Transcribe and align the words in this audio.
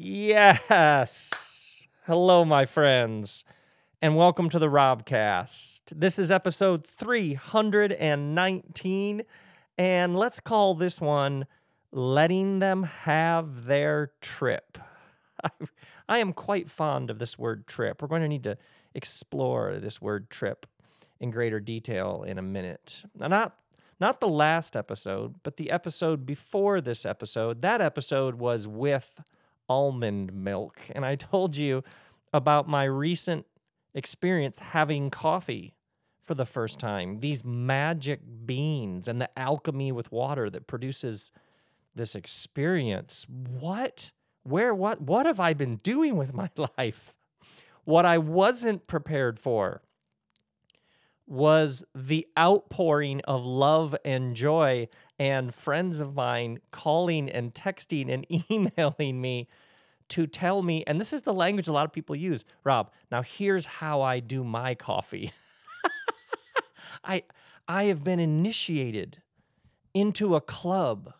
Yes. 0.00 1.88
Hello, 2.06 2.44
my 2.44 2.66
friends, 2.66 3.44
and 4.00 4.16
welcome 4.16 4.48
to 4.50 4.60
the 4.60 4.68
Robcast. 4.68 5.80
This 5.92 6.20
is 6.20 6.30
episode 6.30 6.86
319, 6.86 9.22
and 9.76 10.16
let's 10.16 10.38
call 10.38 10.76
this 10.76 11.00
one 11.00 11.46
Letting 11.90 12.60
Them 12.60 12.84
Have 12.84 13.64
Their 13.64 14.12
Trip. 14.20 14.78
I 16.08 16.18
am 16.18 16.32
quite 16.32 16.70
fond 16.70 17.10
of 17.10 17.18
this 17.18 17.36
word 17.36 17.66
trip. 17.66 18.00
We're 18.00 18.06
going 18.06 18.22
to 18.22 18.28
need 18.28 18.44
to 18.44 18.56
explore 18.94 19.80
this 19.80 20.00
word 20.00 20.30
trip 20.30 20.64
in 21.18 21.32
greater 21.32 21.58
detail 21.58 22.24
in 22.24 22.38
a 22.38 22.42
minute. 22.42 23.02
Now, 23.18 23.26
not 23.26 23.56
not 23.98 24.20
the 24.20 24.28
last 24.28 24.76
episode, 24.76 25.42
but 25.42 25.56
the 25.56 25.72
episode 25.72 26.24
before 26.24 26.80
this 26.80 27.04
episode. 27.04 27.62
That 27.62 27.80
episode 27.80 28.36
was 28.36 28.68
with 28.68 29.20
almond 29.68 30.32
milk. 30.32 30.80
And 30.90 31.04
I 31.04 31.16
told 31.16 31.56
you 31.56 31.82
about 32.32 32.68
my 32.68 32.84
recent 32.84 33.46
experience 33.94 34.58
having 34.58 35.10
coffee 35.10 35.74
for 36.22 36.34
the 36.34 36.44
first 36.44 36.78
time. 36.78 37.20
These 37.20 37.44
magic 37.44 38.20
beans 38.44 39.08
and 39.08 39.20
the 39.20 39.30
alchemy 39.38 39.92
with 39.92 40.12
water 40.12 40.50
that 40.50 40.66
produces 40.66 41.30
this 41.94 42.14
experience. 42.14 43.26
What? 43.28 44.12
Where? 44.42 44.74
What? 44.74 45.00
What 45.00 45.26
have 45.26 45.40
I 45.40 45.54
been 45.54 45.76
doing 45.76 46.16
with 46.16 46.34
my 46.34 46.50
life? 46.78 47.16
What 47.84 48.04
I 48.04 48.18
wasn't 48.18 48.86
prepared 48.86 49.38
for 49.38 49.82
was 51.28 51.84
the 51.94 52.26
outpouring 52.38 53.20
of 53.22 53.44
love 53.44 53.94
and 54.04 54.34
joy 54.34 54.88
and 55.18 55.54
friends 55.54 56.00
of 56.00 56.14
mine 56.14 56.58
calling 56.70 57.28
and 57.28 57.52
texting 57.52 58.10
and 58.10 58.26
emailing 58.50 59.20
me 59.20 59.46
to 60.08 60.26
tell 60.26 60.62
me 60.62 60.82
and 60.86 60.98
this 60.98 61.12
is 61.12 61.22
the 61.22 61.34
language 61.34 61.68
a 61.68 61.72
lot 61.72 61.84
of 61.84 61.92
people 61.92 62.16
use 62.16 62.46
rob 62.64 62.90
now 63.12 63.20
here's 63.20 63.66
how 63.66 64.00
i 64.00 64.20
do 64.20 64.42
my 64.42 64.74
coffee. 64.74 65.30
I 67.04 67.24
i 67.68 67.84
have 67.84 68.02
been 68.02 68.18
initiated 68.18 69.20
into 69.92 70.34
a 70.34 70.40
club 70.40 71.12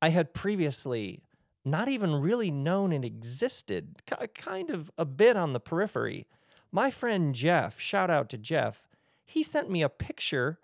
i 0.00 0.10
had 0.10 0.32
previously 0.32 1.24
not 1.64 1.88
even 1.88 2.14
really 2.14 2.52
known 2.52 2.92
it 2.92 3.04
existed 3.04 4.02
kind 4.34 4.70
of 4.70 4.90
a 4.98 5.06
bit 5.06 5.34
on 5.34 5.54
the 5.54 5.60
periphery. 5.60 6.26
My 6.70 6.90
friend 6.90 7.34
jeff 7.34 7.80
shout 7.80 8.10
out 8.10 8.28
to 8.30 8.38
jeff 8.38 8.86
he 9.24 9.42
sent 9.42 9.70
me 9.70 9.82
a 9.82 9.88
picture 9.88 10.58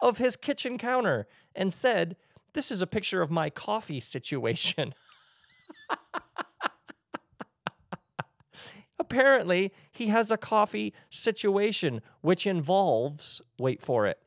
of 0.00 0.18
his 0.18 0.36
kitchen 0.36 0.78
counter 0.78 1.26
and 1.54 1.72
said, 1.72 2.16
This 2.52 2.70
is 2.70 2.82
a 2.82 2.86
picture 2.86 3.22
of 3.22 3.30
my 3.30 3.50
coffee 3.50 4.00
situation. 4.00 4.94
Apparently, 8.98 9.72
he 9.90 10.08
has 10.08 10.30
a 10.30 10.36
coffee 10.36 10.92
situation 11.08 12.02
which 12.20 12.46
involves, 12.46 13.40
wait 13.58 13.80
for 13.82 14.06
it, 14.06 14.18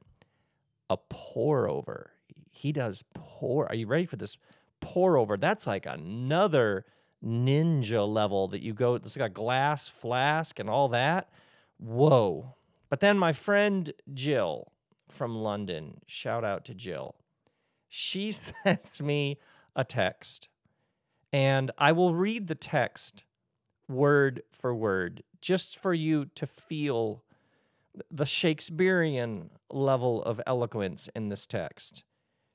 a 0.90 0.98
pour 0.98 1.68
over. 1.70 2.12
He 2.50 2.72
does 2.72 3.04
pour. 3.14 3.68
Are 3.68 3.76
you 3.76 3.88
ready 3.88 4.06
for 4.06 4.16
this? 4.16 4.38
Pour 4.82 5.18
over. 5.18 5.38
That's 5.38 5.66
like 5.68 5.86
another 5.86 6.86
ninja 7.24 8.08
level 8.08 8.50
that 8.50 8.62
you 8.62 8.74
go, 8.74 8.96
it's 8.96 9.18
like 9.18 9.30
a 9.30 9.34
glass 9.34 9.88
flask 9.88 10.60
and 10.60 10.70
all 10.70 10.90
that. 10.90 11.30
Whoa. 11.78 12.56
But 12.94 13.00
then 13.00 13.18
my 13.18 13.34
friend 13.34 13.92
Jill 14.14 14.72
from 15.10 15.36
London, 15.36 16.02
shout 16.06 16.44
out 16.44 16.64
to 16.66 16.76
Jill, 16.76 17.16
she 17.90 18.32
sends 18.32 19.02
me 19.02 19.40
a 19.76 19.84
text. 19.84 20.48
And 21.32 21.72
I 21.80 21.92
will 21.92 22.14
read 22.14 22.46
the 22.46 22.54
text 22.54 23.26
word 23.90 24.44
for 24.52 24.76
word 24.76 25.24
just 25.42 25.80
for 25.80 25.96
you 25.96 26.26
to 26.36 26.46
feel 26.46 27.24
the 28.12 28.28
Shakespearean 28.28 29.50
level 29.72 30.22
of 30.22 30.40
eloquence 30.46 31.10
in 31.16 31.30
this 31.30 31.48
text. 31.48 32.04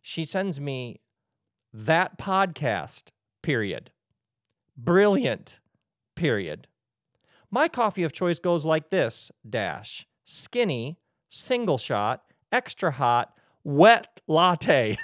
She 0.02 0.24
sends 0.24 0.60
me 0.60 1.00
that 1.72 2.16
podcast, 2.16 3.08
period. 3.42 3.90
Brilliant, 4.76 5.58
period. 6.14 6.68
My 7.50 7.66
coffee 7.66 8.04
of 8.04 8.12
choice 8.12 8.38
goes 8.38 8.64
like 8.64 8.90
this 8.90 9.32
dash 9.50 10.06
skinny, 10.28 10.98
single 11.30 11.78
shot, 11.78 12.22
extra 12.52 12.92
hot, 12.92 13.32
wet 13.64 14.20
latte. 14.26 14.96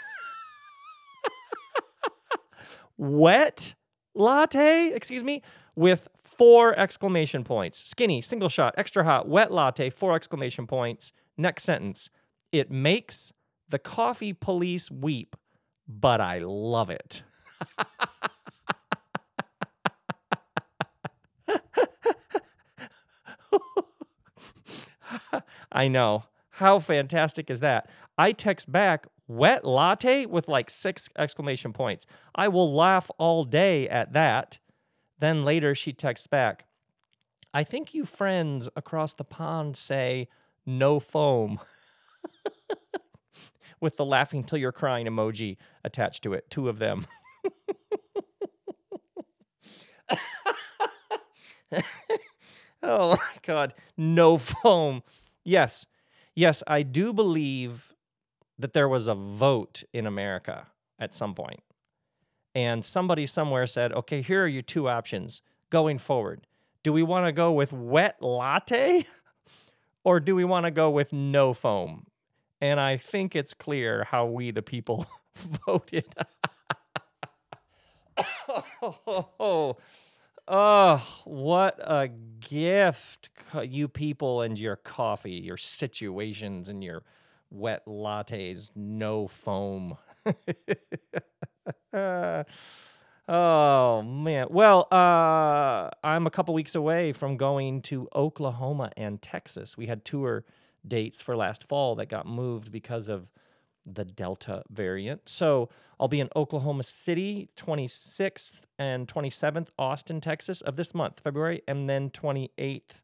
wet 2.98 3.74
latte, 4.14 4.92
excuse 4.94 5.24
me, 5.24 5.42
with 5.74 6.08
four 6.22 6.78
exclamation 6.78 7.42
points. 7.42 7.78
Skinny, 7.88 8.20
single 8.20 8.50
shot, 8.50 8.74
extra 8.76 9.02
hot, 9.02 9.26
wet 9.26 9.50
latte, 9.50 9.88
four 9.90 10.14
exclamation 10.14 10.66
points. 10.66 11.12
Next 11.36 11.64
sentence. 11.64 12.10
It 12.52 12.70
makes 12.70 13.32
the 13.68 13.78
coffee 13.78 14.34
police 14.34 14.90
weep, 14.90 15.36
but 15.88 16.20
I 16.20 16.40
love 16.44 16.90
it. 16.90 17.24
I 25.74 25.88
know. 25.88 26.24
How 26.50 26.78
fantastic 26.78 27.50
is 27.50 27.60
that? 27.60 27.90
I 28.16 28.32
text 28.32 28.70
back 28.70 29.08
wet 29.26 29.64
latte 29.64 30.26
with 30.26 30.48
like 30.48 30.70
six 30.70 31.08
exclamation 31.18 31.72
points. 31.72 32.06
I 32.34 32.48
will 32.48 32.72
laugh 32.72 33.10
all 33.18 33.44
day 33.44 33.88
at 33.88 34.12
that. 34.12 34.60
Then 35.18 35.44
later 35.44 35.74
she 35.74 35.92
texts 35.92 36.28
back, 36.28 36.66
I 37.52 37.64
think 37.64 37.92
you 37.92 38.04
friends 38.04 38.68
across 38.76 39.14
the 39.14 39.24
pond 39.24 39.76
say 39.76 40.28
no 40.64 41.00
foam. 41.00 41.58
with 43.80 43.96
the 43.96 44.04
laughing 44.04 44.44
till 44.44 44.58
you're 44.58 44.72
crying 44.72 45.06
emoji 45.06 45.56
attached 45.82 46.22
to 46.22 46.34
it, 46.34 46.48
two 46.50 46.68
of 46.68 46.78
them. 46.78 47.06
oh 52.82 53.16
my 53.16 53.18
God, 53.42 53.74
no 53.96 54.38
foam. 54.38 55.02
Yes, 55.44 55.86
yes, 56.34 56.62
I 56.66 56.82
do 56.82 57.12
believe 57.12 57.94
that 58.58 58.72
there 58.72 58.88
was 58.88 59.08
a 59.08 59.14
vote 59.14 59.82
in 59.92 60.06
America 60.06 60.68
at 60.98 61.14
some 61.14 61.34
point. 61.34 61.60
And 62.54 62.86
somebody 62.86 63.26
somewhere 63.26 63.66
said, 63.66 63.92
okay, 63.92 64.22
here 64.22 64.44
are 64.44 64.48
your 64.48 64.62
two 64.62 64.88
options 64.88 65.42
going 65.70 65.98
forward. 65.98 66.46
Do 66.82 66.92
we 66.92 67.02
want 67.02 67.26
to 67.26 67.32
go 67.32 67.52
with 67.52 67.72
wet 67.72 68.16
latte 68.22 69.06
or 70.04 70.20
do 70.20 70.34
we 70.36 70.44
want 70.44 70.66
to 70.66 70.70
go 70.70 70.90
with 70.90 71.12
no 71.12 71.52
foam? 71.52 72.06
And 72.60 72.78
I 72.80 72.96
think 72.96 73.34
it's 73.34 73.52
clear 73.54 74.04
how 74.04 74.26
we, 74.26 74.50
the 74.50 74.62
people, 74.62 75.06
voted. 75.66 76.06
oh, 78.82 79.28
Oh, 79.40 79.76
what 80.46 81.78
a 81.80 82.10
gift, 82.40 83.30
you 83.62 83.88
people 83.88 84.42
and 84.42 84.58
your 84.58 84.76
coffee, 84.76 85.32
your 85.32 85.56
situations 85.56 86.68
and 86.68 86.84
your 86.84 87.02
wet 87.50 87.86
lattes, 87.86 88.70
no 88.74 89.26
foam. 89.28 89.96
oh, 93.28 94.02
man. 94.02 94.46
Well, 94.50 94.88
uh, 94.92 95.90
I'm 96.02 96.26
a 96.26 96.30
couple 96.30 96.54
weeks 96.54 96.74
away 96.74 97.12
from 97.12 97.36
going 97.36 97.82
to 97.82 98.08
Oklahoma 98.14 98.90
and 98.96 99.22
Texas. 99.22 99.76
We 99.76 99.86
had 99.86 100.04
tour 100.04 100.44
dates 100.86 101.20
for 101.20 101.36
last 101.36 101.64
fall 101.64 101.94
that 101.96 102.08
got 102.10 102.26
moved 102.26 102.70
because 102.70 103.08
of 103.08 103.30
the 103.86 104.04
Delta 104.04 104.62
variant. 104.70 105.28
So 105.28 105.68
I'll 105.98 106.08
be 106.08 106.20
in 106.20 106.28
Oklahoma 106.34 106.82
City 106.82 107.48
26th 107.56 108.62
and 108.78 109.06
27th, 109.06 109.68
Austin, 109.78 110.20
Texas 110.20 110.60
of 110.60 110.76
this 110.76 110.94
month, 110.94 111.20
February, 111.20 111.62
and 111.68 111.88
then 111.88 112.10
28th, 112.10 113.00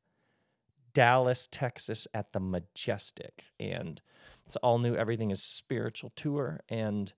Dallas, 0.92 1.48
Texas 1.50 2.08
at 2.12 2.32
the 2.32 2.40
Majestic. 2.40 3.50
And 3.58 4.00
it's 4.46 4.56
all 4.56 4.78
new. 4.78 4.94
Everything 4.94 5.30
is 5.30 5.42
spiritual 5.42 6.12
tour. 6.16 6.60
And 6.68 7.12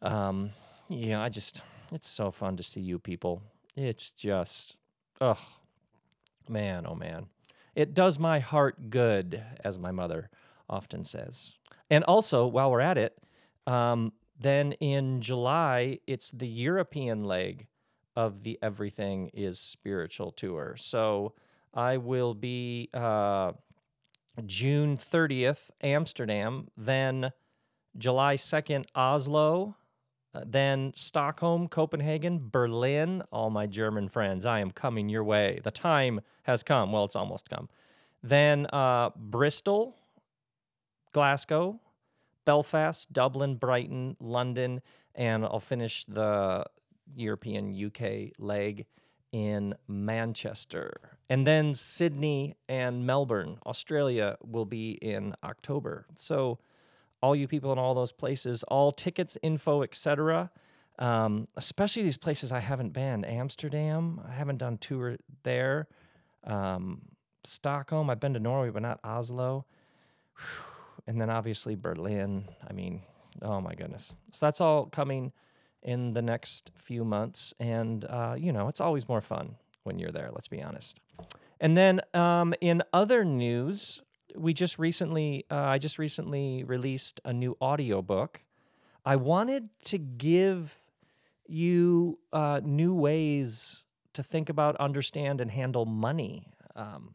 um, 0.00 0.50
yeah, 0.88 1.22
I 1.22 1.28
just, 1.28 1.62
it's 1.92 2.08
so 2.08 2.30
fun 2.30 2.56
to 2.56 2.62
see 2.62 2.80
you 2.80 2.98
people. 2.98 3.42
It's 3.76 4.10
just, 4.10 4.78
oh, 5.20 5.38
man, 6.48 6.86
oh 6.86 6.94
man. 6.94 7.26
It 7.74 7.94
does 7.94 8.18
my 8.18 8.40
heart 8.40 8.90
good, 8.90 9.42
as 9.62 9.78
my 9.78 9.92
mother 9.92 10.30
often 10.70 11.04
says. 11.04 11.56
And 11.90 12.04
also, 12.04 12.46
while 12.46 12.70
we're 12.70 12.80
at 12.80 12.96
it, 12.96 13.18
um, 13.66 14.12
then 14.38 14.72
in 14.80 15.20
July, 15.20 15.98
it's 16.06 16.30
the 16.30 16.48
European 16.48 17.24
leg 17.24 17.66
of 18.16 18.42
the 18.42 18.58
Everything 18.62 19.30
is 19.34 19.60
Spiritual 19.60 20.32
tour. 20.32 20.76
So 20.78 21.34
I 21.74 21.98
will 21.98 22.34
be 22.34 22.88
uh, 22.94 23.52
June 24.46 24.96
30th, 24.96 25.70
Amsterdam, 25.82 26.68
then 26.76 27.32
July 27.98 28.36
2nd, 28.36 28.86
Oslo, 28.94 29.76
Uh, 30.32 30.44
then 30.46 30.92
Stockholm, 30.94 31.66
Copenhagen, 31.66 32.48
Berlin. 32.52 33.20
All 33.32 33.50
my 33.50 33.66
German 33.66 34.08
friends, 34.08 34.46
I 34.46 34.60
am 34.60 34.70
coming 34.70 35.08
your 35.08 35.24
way. 35.24 35.58
The 35.64 35.72
time 35.72 36.20
has 36.44 36.62
come. 36.62 36.92
Well, 36.92 37.04
it's 37.04 37.16
almost 37.16 37.50
come. 37.50 37.68
Then 38.22 38.66
uh, 38.72 39.10
Bristol, 39.16 39.96
Glasgow, 41.12 41.80
Belfast, 42.44 43.12
Dublin, 43.12 43.56
Brighton, 43.56 44.16
London, 44.20 44.80
and 45.14 45.44
I'll 45.44 45.60
finish 45.60 46.04
the 46.04 46.64
European 47.14 47.74
UK 47.74 48.32
leg 48.38 48.86
in 49.32 49.74
Manchester. 49.86 51.18
And 51.28 51.46
then 51.46 51.74
Sydney 51.74 52.56
and 52.68 53.06
Melbourne, 53.06 53.58
Australia 53.66 54.36
will 54.44 54.64
be 54.64 54.92
in 54.92 55.34
October. 55.44 56.06
So 56.16 56.58
all 57.22 57.36
you 57.36 57.46
people 57.46 57.72
in 57.72 57.78
all 57.78 57.94
those 57.94 58.12
places, 58.12 58.62
all 58.64 58.90
tickets, 58.92 59.36
info, 59.42 59.82
etc. 59.82 60.50
Um, 60.98 61.48
especially 61.56 62.02
these 62.02 62.18
places 62.18 62.50
I 62.50 62.60
haven't 62.60 62.92
been. 62.92 63.24
Amsterdam, 63.24 64.20
I 64.26 64.32
haven't 64.32 64.58
done 64.58 64.78
tour 64.78 65.16
there. 65.42 65.88
Um, 66.44 67.02
Stockholm, 67.44 68.10
I've 68.10 68.20
been 68.20 68.34
to 68.34 68.40
Norway, 68.40 68.70
but 68.70 68.82
not 68.82 69.00
Oslo. 69.04 69.66
Whew. 70.36 70.79
And 71.06 71.20
then 71.20 71.30
obviously 71.30 71.74
Berlin. 71.74 72.44
I 72.68 72.72
mean, 72.72 73.02
oh 73.42 73.60
my 73.60 73.74
goodness. 73.74 74.14
So 74.32 74.46
that's 74.46 74.60
all 74.60 74.86
coming 74.86 75.32
in 75.82 76.12
the 76.12 76.22
next 76.22 76.70
few 76.76 77.04
months. 77.04 77.54
And, 77.58 78.04
uh, 78.04 78.34
you 78.38 78.52
know, 78.52 78.68
it's 78.68 78.80
always 78.80 79.08
more 79.08 79.20
fun 79.20 79.56
when 79.84 79.98
you're 79.98 80.12
there, 80.12 80.30
let's 80.32 80.48
be 80.48 80.62
honest. 80.62 81.00
And 81.60 81.76
then 81.76 82.00
um, 82.14 82.54
in 82.60 82.82
other 82.92 83.24
news, 83.24 84.02
we 84.36 84.54
just 84.54 84.78
recently, 84.78 85.44
uh, 85.50 85.56
I 85.56 85.78
just 85.78 85.98
recently 85.98 86.64
released 86.64 87.20
a 87.24 87.32
new 87.32 87.56
audiobook. 87.60 88.42
I 89.04 89.16
wanted 89.16 89.68
to 89.86 89.98
give 89.98 90.78
you 91.46 92.18
uh, 92.32 92.60
new 92.62 92.94
ways 92.94 93.84
to 94.12 94.22
think 94.22 94.48
about, 94.48 94.76
understand, 94.76 95.40
and 95.40 95.50
handle 95.50 95.86
money. 95.86 96.46
Um, 96.76 97.14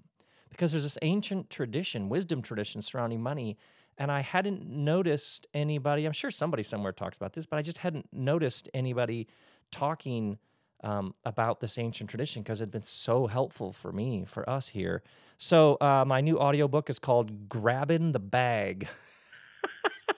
because 0.49 0.71
there's 0.71 0.83
this 0.83 0.97
ancient 1.01 1.49
tradition, 1.49 2.07
wisdom 2.07 2.41
tradition 2.41 2.81
surrounding 2.81 3.21
money. 3.21 3.57
And 3.97 4.11
I 4.11 4.21
hadn't 4.21 4.67
noticed 4.67 5.47
anybody, 5.53 6.05
I'm 6.05 6.11
sure 6.11 6.31
somebody 6.31 6.63
somewhere 6.63 6.91
talks 6.91 7.17
about 7.17 7.33
this, 7.33 7.45
but 7.45 7.57
I 7.57 7.61
just 7.61 7.77
hadn't 7.77 8.07
noticed 8.11 8.69
anybody 8.73 9.27
talking 9.71 10.37
um, 10.83 11.15
about 11.23 11.59
this 11.59 11.77
ancient 11.77 12.09
tradition 12.09 12.43
because 12.43 12.61
it 12.61 12.65
had 12.65 12.71
been 12.71 12.83
so 12.83 13.27
helpful 13.27 13.71
for 13.71 13.91
me, 13.91 14.25
for 14.27 14.47
us 14.49 14.69
here. 14.69 15.01
So 15.37 15.77
uh, 15.81 16.03
my 16.05 16.21
new 16.21 16.37
audiobook 16.39 16.89
is 16.89 16.99
called 16.99 17.49
Grabbing 17.49 18.11
the 18.11 18.19
Bag. 18.19 18.87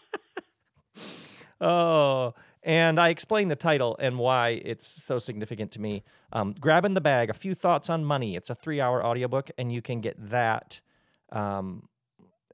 oh, 1.61 2.33
and 2.63 2.99
I 2.99 3.09
explain 3.09 3.47
the 3.47 3.55
title 3.55 3.95
and 3.99 4.17
why 4.17 4.61
it's 4.65 4.87
so 4.87 5.19
significant 5.19 5.71
to 5.71 5.81
me. 5.81 6.03
Um, 6.33 6.53
Grabbing 6.59 6.95
the 6.95 7.01
Bag, 7.01 7.29
A 7.29 7.33
Few 7.33 7.55
Thoughts 7.55 7.89
on 7.89 8.03
Money. 8.03 8.35
It's 8.35 8.49
a 8.49 8.55
three 8.55 8.81
hour 8.81 9.05
audiobook, 9.05 9.49
and 9.57 9.71
you 9.71 9.81
can 9.81 10.01
get 10.01 10.15
that 10.29 10.81
um, 11.31 11.87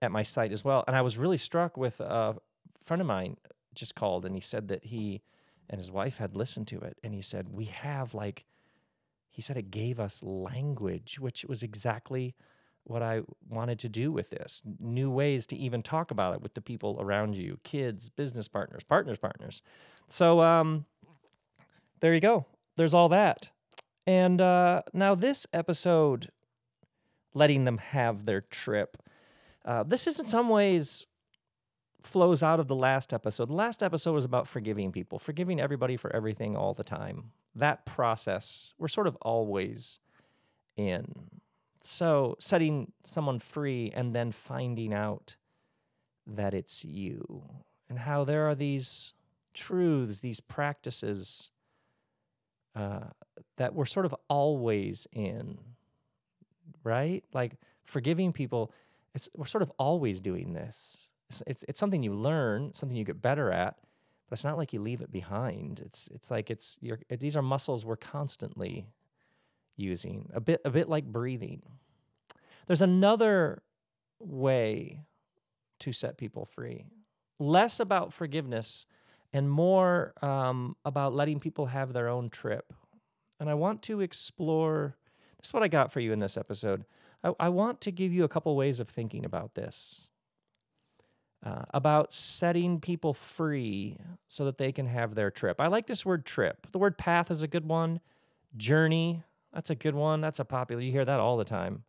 at 0.04 0.12
my 0.12 0.24
site 0.24 0.52
as 0.52 0.64
well. 0.64 0.84
And 0.88 0.96
I 0.96 1.02
was 1.02 1.18
really 1.18 1.38
struck 1.38 1.78
with 1.78 2.00
a 2.00 2.36
friend 2.84 3.02
of 3.02 3.08
mine 3.08 3.38
just 3.74 3.96
called, 3.96 4.26
and 4.26 4.36
he 4.36 4.42
said 4.42 4.68
that 4.68 4.86
he 4.86 5.22
and 5.70 5.80
his 5.80 5.92
wife 5.92 6.18
had 6.18 6.36
listened 6.36 6.68
to 6.68 6.80
it. 6.82 6.98
And 7.04 7.14
he 7.14 7.22
said, 7.22 7.50
We 7.50 7.66
have 7.66 8.14
like, 8.14 8.46
he 9.30 9.42
said 9.42 9.58
it 9.58 9.72
gave 9.72 10.00
us 10.00 10.24
language, 10.24 11.20
which 11.20 11.46
was 11.46 11.64
exactly 11.64 12.36
what 12.86 13.02
I 13.02 13.22
wanted 13.50 13.80
to 13.80 13.90
do 13.90 14.12
with 14.12 14.30
this 14.30 14.62
new 14.80 15.10
ways 15.10 15.48
to 15.48 15.56
even 15.56 15.82
talk 15.82 16.12
about 16.12 16.34
it 16.34 16.42
with 16.42 16.54
the 16.54 16.62
people 16.62 16.98
around 17.00 17.38
you 17.38 17.60
kids, 17.64 18.10
business 18.10 18.48
partners, 18.48 18.84
partners, 18.84 19.18
partners. 19.18 19.62
So, 20.10 20.42
um, 20.42 20.86
there 22.02 22.14
you 22.14 22.20
go. 22.20 22.46
There's 22.76 22.94
all 22.94 23.10
that. 23.10 23.50
And 24.06 24.42
uh, 24.42 24.82
now, 24.92 25.16
this 25.16 25.48
episode, 25.54 26.30
letting 27.34 27.64
them 27.64 27.78
have 27.78 28.26
their 28.26 28.42
trip, 28.42 28.98
uh, 29.66 29.84
this 29.84 30.08
is 30.08 30.20
in 30.20 30.28
some 30.28 30.50
ways 30.50 31.08
flows 32.02 32.44
out 32.44 32.60
of 32.60 32.68
the 32.68 32.76
last 32.76 33.14
episode. 33.14 33.50
The 33.50 33.54
last 33.54 33.82
episode 33.82 34.14
was 34.14 34.26
about 34.26 34.48
forgiving 34.48 34.92
people, 34.92 35.20
forgiving 35.20 35.60
everybody 35.60 35.96
for 35.98 36.14
everything 36.14 36.56
all 36.56 36.74
the 36.74 36.84
time. 36.84 37.32
That 37.56 37.86
process, 37.86 38.74
we're 38.78 38.88
sort 38.88 39.08
of 39.08 39.16
always 39.22 40.00
in. 40.76 41.06
So, 41.82 42.36
setting 42.40 42.92
someone 43.04 43.40
free 43.40 43.92
and 43.94 44.16
then 44.16 44.32
finding 44.32 44.94
out 44.94 45.36
that 46.26 46.54
it's 46.54 46.86
you, 46.86 47.44
and 47.90 48.00
how 48.00 48.24
there 48.24 48.48
are 48.48 48.56
these 48.56 49.14
truths, 49.54 50.20
these 50.22 50.40
practices 50.40 51.52
uh, 52.76 53.08
that 53.58 53.74
we're 53.74 53.86
sort 53.86 54.06
of 54.06 54.16
always 54.30 55.08
in, 55.12 55.58
right? 56.84 57.24
Like 57.34 57.58
forgiving 57.84 58.32
people, 58.32 58.72
it's, 59.14 59.30
we're 59.36 59.46
sort 59.46 59.62
of 59.62 59.72
always 59.78 60.22
doing 60.22 60.54
this. 60.54 61.10
It's, 61.30 61.44
it's, 61.48 61.66
it's 61.68 61.80
something 61.80 62.04
you 62.04 62.14
learn, 62.14 62.74
something 62.74 62.98
you 62.98 63.04
get 63.04 63.22
better 63.22 63.52
at, 63.52 63.78
but 64.30 64.38
it's 64.38 64.44
not 64.44 64.58
like 64.58 64.74
you 64.74 64.82
leave 64.82 65.02
it 65.02 65.12
behind. 65.12 65.80
It's, 65.80 66.10
it's 66.14 66.32
like 66.32 66.50
it's, 66.50 66.78
you're, 66.82 67.00
these 67.10 67.36
are 67.36 67.42
muscles 67.42 67.86
we're 67.86 67.96
constantly 67.96 68.88
using, 69.76 70.30
a 70.34 70.42
bit, 70.42 70.62
a 70.66 70.70
bit 70.70 70.90
like 70.90 71.06
breathing. 71.06 71.62
There's 72.68 72.82
another 72.82 73.62
way 74.20 75.02
to 75.80 75.92
set 75.92 76.18
people 76.18 76.46
free, 76.46 76.86
less 77.40 77.80
about 77.80 78.14
forgiveness 78.14 78.86
and 79.34 79.50
more 79.50 80.14
um, 80.22 80.76
about 80.86 81.14
letting 81.14 81.40
people 81.40 81.66
have 81.66 81.92
their 81.92 82.08
own 82.08 82.30
trip. 82.30 82.72
And 83.40 83.50
I 83.50 83.56
want 83.56 83.82
to 83.84 84.02
explore 84.02 84.96
this 85.38 85.50
is 85.50 85.54
what 85.54 85.64
I 85.64 85.68
got 85.68 85.92
for 85.92 86.00
you 86.00 86.14
in 86.14 86.20
this 86.20 86.38
episode. 86.38 86.86
I, 87.24 87.34
I 87.40 87.50
want 87.50 87.82
to 87.82 87.92
give 87.92 88.14
you 88.14 88.24
a 88.24 88.28
couple 88.28 88.56
ways 88.56 88.80
of 88.80 88.90
thinking 88.90 89.26
about 89.26 89.56
this. 89.56 90.10
Uh, 91.46 91.64
about 91.74 92.14
setting 92.14 92.80
people 92.80 93.14
free 93.14 93.98
so 94.30 94.46
that 94.46 94.58
they 94.58 94.72
can 94.72 94.86
have 94.86 95.14
their 95.14 95.30
trip. 95.30 95.60
I 95.60 95.68
like 95.68 95.88
this 95.88 96.06
word 96.06 96.26
trip. 96.26 96.68
The 96.72 96.80
word 96.80 96.98
path 96.98 97.30
is 97.32 97.44
a 97.44 97.50
good 97.50 97.68
one. 97.68 98.00
Journey, 98.56 99.24
that's 99.54 99.70
a 99.70 99.76
good 99.76 99.94
one. 99.94 100.22
That's 100.22 100.40
a 100.40 100.46
popular, 100.46 100.82
you 100.82 100.94
hear 100.94 101.04
that 101.04 101.20
all 101.20 101.36
the 101.36 101.44
time. 101.44 101.84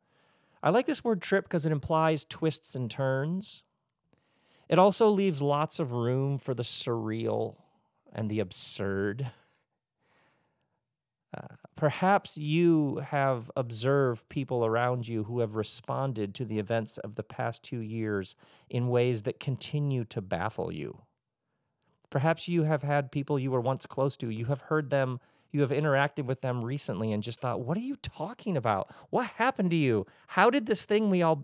I 0.61 0.71
like 0.71 0.87
this 0.87 1.05
word 1.05 1.23
trip 1.23 1.45
because 1.45 1.67
it 1.67 1.73
implies 1.73 2.25
twists 2.25 2.75
and 2.75 2.91
turns. 2.91 3.63
It 4.69 4.79
also 4.79 5.09
leaves 5.09 5.41
lots 5.41 5.79
of 5.79 5.93
room 5.93 6.39
for 6.39 6.55
the 6.55 6.63
surreal 6.63 7.57
and 8.13 8.31
the 8.31 8.41
absurd. 8.41 9.31
Uh, 11.37 11.64
perhaps 11.85 12.35
you 12.39 13.03
have 13.11 13.51
observed 13.57 14.27
people 14.31 14.65
around 14.65 15.07
you 15.07 15.25
who 15.25 15.41
have 15.41 15.55
responded 15.55 16.35
to 16.35 16.43
the 16.47 16.59
events 16.59 16.97
of 16.97 17.15
the 17.15 17.23
past 17.23 17.63
two 17.63 17.81
years 17.81 18.37
in 18.71 18.89
ways 18.89 19.25
that 19.25 19.39
continue 19.39 20.03
to 20.03 20.23
baffle 20.23 20.73
you. 20.73 21.03
Perhaps 22.09 22.49
you 22.49 22.63
have 22.63 22.83
had 22.83 23.13
people 23.13 23.39
you 23.39 23.51
were 23.51 23.61
once 23.61 23.85
close 23.85 24.17
to, 24.17 24.31
you 24.31 24.47
have 24.47 24.63
heard 24.63 24.89
them, 24.89 25.21
you 25.53 25.61
have 25.61 25.69
interacted 25.69 26.25
with 26.25 26.41
them 26.41 26.65
recently 26.65 27.13
and 27.13 27.23
just 27.23 27.39
thought, 27.39 27.61
what 27.61 27.77
are 27.77 27.83
you 27.83 27.97
talking 27.97 28.57
about? 28.57 28.91
What 29.11 29.27
happened 29.27 29.69
to 29.73 29.77
you? 29.77 30.07
How 30.29 30.49
did 30.49 30.65
this 30.65 30.87
thing 30.87 31.11
we 31.11 31.21
all. 31.21 31.43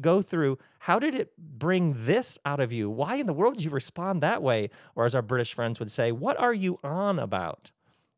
Go 0.00 0.22
through 0.22 0.58
how 0.78 0.98
did 0.98 1.14
it 1.14 1.34
bring 1.38 2.04
this 2.04 2.36
out 2.44 2.58
of 2.58 2.72
you 2.72 2.90
why 2.90 3.14
in 3.14 3.28
the 3.28 3.32
world 3.32 3.54
did 3.54 3.62
you 3.62 3.70
respond 3.70 4.20
that 4.24 4.42
way 4.42 4.70
or 4.96 5.04
as 5.04 5.14
our 5.14 5.22
british 5.22 5.54
friends 5.54 5.78
would 5.78 5.88
say 5.88 6.10
what 6.10 6.36
are 6.36 6.52
you 6.52 6.80
on 6.82 7.20
about 7.20 7.70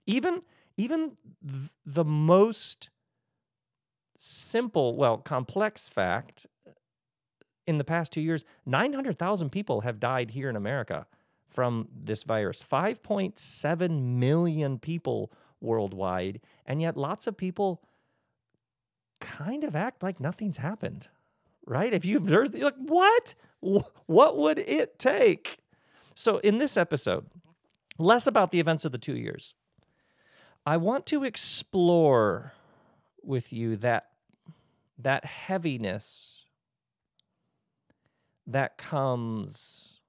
even 0.06 0.40
even 0.76 1.16
th- 1.46 1.70
the 1.84 2.04
most 2.04 2.90
simple 4.18 4.96
well 4.96 5.18
complex 5.18 5.88
fact 5.88 6.46
uh, 6.66 6.70
in 7.66 7.78
the 7.78 7.84
past 7.84 8.12
2 8.12 8.20
years 8.20 8.44
900,000 8.64 9.50
people 9.50 9.82
have 9.82 10.00
died 10.00 10.30
here 10.30 10.48
in 10.48 10.56
America 10.56 11.06
from 11.48 11.88
this 11.94 12.22
virus 12.22 12.64
5.7 12.64 14.02
million 14.02 14.78
people 14.78 15.30
worldwide 15.60 16.40
and 16.64 16.80
yet 16.80 16.96
lots 16.96 17.26
of 17.26 17.36
people 17.36 17.82
kind 19.20 19.64
of 19.64 19.76
act 19.76 20.02
like 20.02 20.20
nothing's 20.20 20.58
happened 20.58 21.08
right? 21.66 21.92
If 21.92 22.04
you 22.04 22.18
there's 22.20 22.54
you're 22.54 22.66
like, 22.66 22.74
what? 22.78 23.34
What 24.06 24.38
would 24.38 24.58
it 24.58 24.98
take? 24.98 25.58
So 26.14 26.38
in 26.38 26.58
this 26.58 26.76
episode, 26.76 27.26
less 27.98 28.26
about 28.26 28.50
the 28.50 28.60
events 28.60 28.84
of 28.84 28.92
the 28.92 28.98
two 28.98 29.16
years. 29.16 29.54
I 30.66 30.76
want 30.78 31.06
to 31.06 31.24
explore 31.24 32.52
with 33.22 33.52
you 33.52 33.76
that 33.76 34.10
that 34.98 35.24
heaviness 35.24 36.46
that 38.46 38.78
comes 38.78 40.00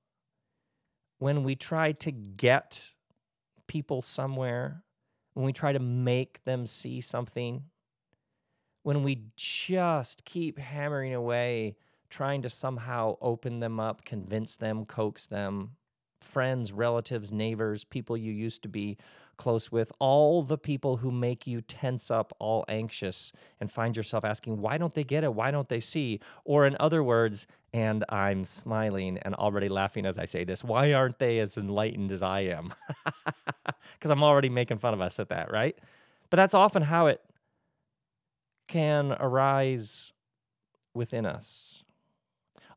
when 1.20 1.44
we 1.44 1.56
try 1.56 1.92
to 1.92 2.12
get 2.12 2.94
people 3.68 4.02
somewhere, 4.02 4.84
when 5.34 5.46
we 5.46 5.54
try 5.54 5.74
to 5.74 5.80
make 5.80 6.44
them 6.46 6.66
see 6.66 7.02
something 7.02 7.64
when 8.88 9.04
we 9.04 9.22
just 9.36 10.24
keep 10.24 10.58
hammering 10.58 11.14
away, 11.14 11.76
trying 12.10 12.42
to 12.42 12.50
somehow 12.50 13.18
open 13.20 13.60
them 13.60 13.82
up, 13.82 14.06
convince 14.06 14.56
them, 14.56 14.86
coax 14.86 15.28
them, 15.28 15.72
friends, 16.28 16.72
relatives, 16.72 17.32
neighbors, 17.32 17.84
people 17.84 18.16
you 18.18 18.32
used 18.32 18.64
to 18.64 18.70
be 18.70 18.98
close 19.38 19.72
with, 19.72 19.92
all 20.00 20.44
the 20.44 20.58
people 20.58 20.98
who 20.98 21.12
make 21.12 21.48
you 21.48 21.62
tense 21.62 22.12
up, 22.12 22.34
all 22.40 22.66
anxious, 22.68 23.32
and 23.60 23.72
find 23.72 23.96
yourself 23.96 24.26
asking, 24.26 24.60
why 24.60 24.78
don't 24.78 24.94
they 24.94 25.04
get 25.04 25.24
it? 25.24 25.34
Why 25.34 25.52
don't 25.52 25.70
they 25.70 25.80
see? 25.80 26.20
Or, 26.44 26.66
in 26.66 26.76
other 26.80 27.04
words, 27.04 27.48
and 27.74 28.04
I'm 28.10 28.46
smiling 28.46 29.20
and 29.20 29.36
already 29.36 29.70
laughing 29.70 30.06
as 30.06 30.18
I 30.18 30.26
say 30.26 30.44
this, 30.44 30.64
why 30.64 30.94
aren't 30.94 31.20
they 31.20 31.40
as 31.40 31.58
enlightened 31.58 32.12
as 32.12 32.22
I 32.22 32.42
am? 32.42 32.74
Because 33.94 34.12
I'm 34.12 34.24
already 34.24 34.50
making 34.50 34.78
fun 34.78 34.94
of 34.94 35.02
us 35.02 35.20
at 35.20 35.30
that, 35.30 35.52
right? 35.52 35.76
But 36.30 36.38
that's 36.38 36.54
often 36.54 36.84
how 36.84 37.08
it 37.08 37.22
can 38.68 39.16
arise 39.20 40.14
within 40.94 41.26
us. 41.26 41.84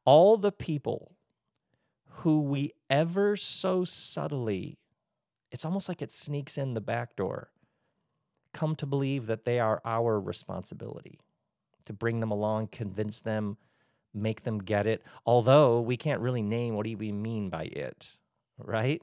All 0.05 0.37
the 0.37 0.53
people 0.53 1.13
who 2.11 2.41
we 2.41 2.73
ever 2.89 3.37
so 3.37 3.85
subtly, 3.85 4.79
it's 5.51 5.65
almost 5.65 5.89
like 5.89 6.03
it 6.03 6.13
sneaks 6.13 6.59
in 6.59 6.75
the 6.75 6.81
back 6.81 7.17
door, 7.17 7.51
come 8.53 8.75
to 8.77 8.87
believe 8.87 9.27
that 9.27 9.45
they 9.45 9.61
are 9.61 9.81
our 9.85 10.21
responsibility 10.21 11.21
to 11.87 11.93
bring 11.93 12.21
them 12.21 12.31
along, 12.31 12.69
convince 12.69 13.21
them, 13.21 13.57
make 14.13 14.43
them 14.43 14.59
get 14.59 14.87
it. 14.87 15.03
Although 15.25 15.81
we 15.81 15.97
can't 15.97 16.21
really 16.21 16.43
name 16.43 16.75
what 16.75 16.87
we 16.87 17.13
mean 17.13 17.49
by 17.49 17.65
it, 17.65 18.19
right? 18.59 19.03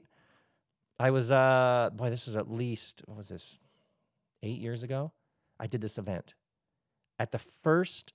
I 0.98 1.10
was, 1.10 1.30
uh, 1.30 1.90
boy, 1.94 2.10
this 2.10 2.28
is 2.28 2.36
at 2.36 2.50
least, 2.50 3.02
what 3.06 3.16
was 3.16 3.28
this, 3.28 3.58
eight 4.42 4.58
years 4.58 4.82
ago? 4.82 5.12
I 5.58 5.66
did 5.66 5.80
this 5.80 5.98
event. 5.98 6.34
At 7.18 7.30
the 7.32 7.38
first 7.38 8.12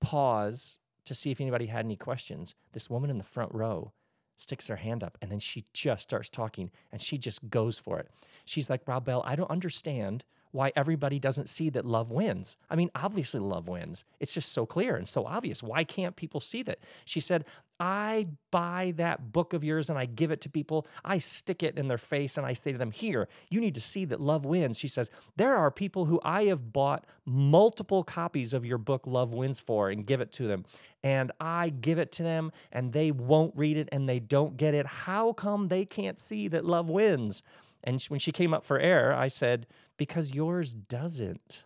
pause 0.00 0.78
to 1.04 1.14
see 1.14 1.30
if 1.30 1.40
anybody 1.40 1.66
had 1.66 1.84
any 1.84 1.96
questions, 1.96 2.54
this 2.72 2.90
woman 2.90 3.10
in 3.10 3.18
the 3.18 3.24
front 3.24 3.54
row 3.54 3.92
sticks 4.40 4.68
her 4.68 4.76
hand 4.76 5.04
up 5.04 5.18
and 5.20 5.30
then 5.30 5.38
she 5.38 5.64
just 5.72 6.02
starts 6.02 6.28
talking 6.28 6.70
and 6.92 7.00
she 7.00 7.18
just 7.18 7.48
goes 7.50 7.78
for 7.78 7.98
it. 7.98 8.08
She's 8.44 8.70
like, 8.70 8.86
Rob 8.86 9.04
Bell, 9.04 9.22
I 9.26 9.36
don't 9.36 9.50
understand 9.50 10.24
why 10.52 10.72
everybody 10.74 11.18
doesn't 11.18 11.48
see 11.48 11.70
that 11.70 11.84
love 11.84 12.10
wins. 12.10 12.56
I 12.68 12.76
mean, 12.76 12.90
obviously, 12.94 13.40
love 13.40 13.68
wins. 13.68 14.04
It's 14.18 14.34
just 14.34 14.52
so 14.52 14.66
clear 14.66 14.96
and 14.96 15.08
so 15.08 15.24
obvious. 15.26 15.62
Why 15.62 15.84
can't 15.84 16.16
people 16.16 16.40
see 16.40 16.62
that? 16.64 16.80
She 17.04 17.20
said, 17.20 17.44
I 17.78 18.26
buy 18.50 18.92
that 18.96 19.32
book 19.32 19.54
of 19.54 19.64
yours 19.64 19.88
and 19.88 19.98
I 19.98 20.04
give 20.04 20.30
it 20.30 20.42
to 20.42 20.50
people. 20.50 20.86
I 21.02 21.16
stick 21.16 21.62
it 21.62 21.78
in 21.78 21.88
their 21.88 21.98
face 21.98 22.36
and 22.36 22.46
I 22.46 22.52
say 22.52 22.72
to 22.72 22.78
them, 22.78 22.90
Here, 22.90 23.26
you 23.48 23.60
need 23.60 23.74
to 23.76 23.80
see 23.80 24.04
that 24.06 24.20
love 24.20 24.44
wins. 24.44 24.78
She 24.78 24.88
says, 24.88 25.10
There 25.36 25.56
are 25.56 25.70
people 25.70 26.04
who 26.04 26.20
I 26.22 26.44
have 26.44 26.72
bought 26.72 27.06
multiple 27.24 28.04
copies 28.04 28.52
of 28.52 28.66
your 28.66 28.78
book, 28.78 29.06
Love 29.06 29.32
Wins, 29.32 29.60
for 29.60 29.88
and 29.88 30.04
give 30.04 30.20
it 30.20 30.30
to 30.32 30.46
them. 30.46 30.66
And 31.02 31.32
I 31.40 31.70
give 31.70 31.98
it 31.98 32.12
to 32.12 32.22
them 32.22 32.52
and 32.70 32.92
they 32.92 33.12
won't 33.12 33.56
read 33.56 33.78
it 33.78 33.88
and 33.92 34.06
they 34.06 34.20
don't 34.20 34.58
get 34.58 34.74
it. 34.74 34.84
How 34.84 35.32
come 35.32 35.68
they 35.68 35.86
can't 35.86 36.20
see 36.20 36.48
that 36.48 36.66
love 36.66 36.90
wins? 36.90 37.42
And 37.82 38.02
when 38.08 38.20
she 38.20 38.32
came 38.32 38.52
up 38.52 38.64
for 38.64 38.78
air, 38.78 39.14
I 39.14 39.28
said, 39.28 39.66
because 40.00 40.32
yours 40.32 40.72
doesn't. 40.72 41.64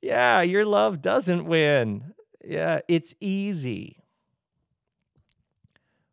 yeah, 0.00 0.40
your 0.40 0.64
love 0.64 1.02
doesn't 1.02 1.44
win. 1.44 2.14
Yeah, 2.42 2.80
it's 2.88 3.14
easy 3.20 4.02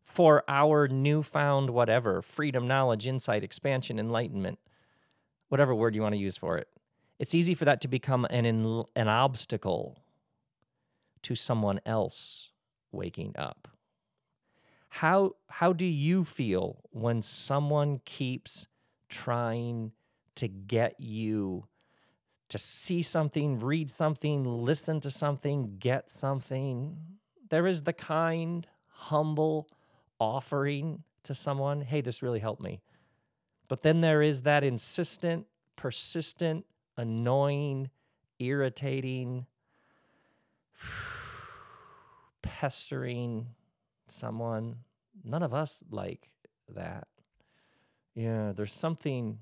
for 0.04 0.44
our 0.46 0.88
newfound 0.88 1.70
whatever 1.70 2.20
freedom, 2.20 2.68
knowledge, 2.68 3.06
insight, 3.06 3.42
expansion, 3.42 3.98
enlightenment, 3.98 4.58
whatever 5.48 5.74
word 5.74 5.94
you 5.94 6.02
want 6.02 6.14
to 6.14 6.20
use 6.20 6.36
for 6.36 6.58
it. 6.58 6.68
It's 7.18 7.34
easy 7.34 7.54
for 7.54 7.64
that 7.64 7.80
to 7.80 7.88
become 7.88 8.26
an, 8.26 8.44
an 8.44 9.08
obstacle 9.08 10.02
to 11.22 11.34
someone 11.34 11.80
else 11.86 12.50
waking 12.92 13.34
up. 13.38 13.68
How 14.94 15.34
how 15.48 15.72
do 15.72 15.84
you 15.84 16.22
feel 16.22 16.78
when 16.92 17.20
someone 17.20 18.00
keeps 18.04 18.68
trying 19.08 19.90
to 20.36 20.46
get 20.46 21.00
you 21.00 21.66
to 22.50 22.58
see 22.58 23.02
something, 23.02 23.58
read 23.58 23.90
something, 23.90 24.44
listen 24.44 25.00
to 25.00 25.10
something, 25.10 25.78
get 25.80 26.12
something? 26.12 26.96
There 27.50 27.66
is 27.66 27.82
the 27.82 27.92
kind, 27.92 28.68
humble 28.86 29.68
offering 30.20 31.02
to 31.24 31.34
someone, 31.34 31.80
"Hey, 31.80 32.00
this 32.00 32.22
really 32.22 32.38
helped 32.38 32.62
me." 32.62 32.80
But 33.66 33.82
then 33.82 34.00
there 34.00 34.22
is 34.22 34.44
that 34.44 34.62
insistent, 34.62 35.48
persistent, 35.74 36.66
annoying, 36.96 37.90
irritating, 38.38 39.46
pestering 42.42 43.56
someone. 44.14 44.76
None 45.24 45.42
of 45.42 45.52
us 45.52 45.82
like 45.90 46.28
that. 46.74 47.08
Yeah, 48.14 48.52
there's 48.54 48.72
something 48.72 49.38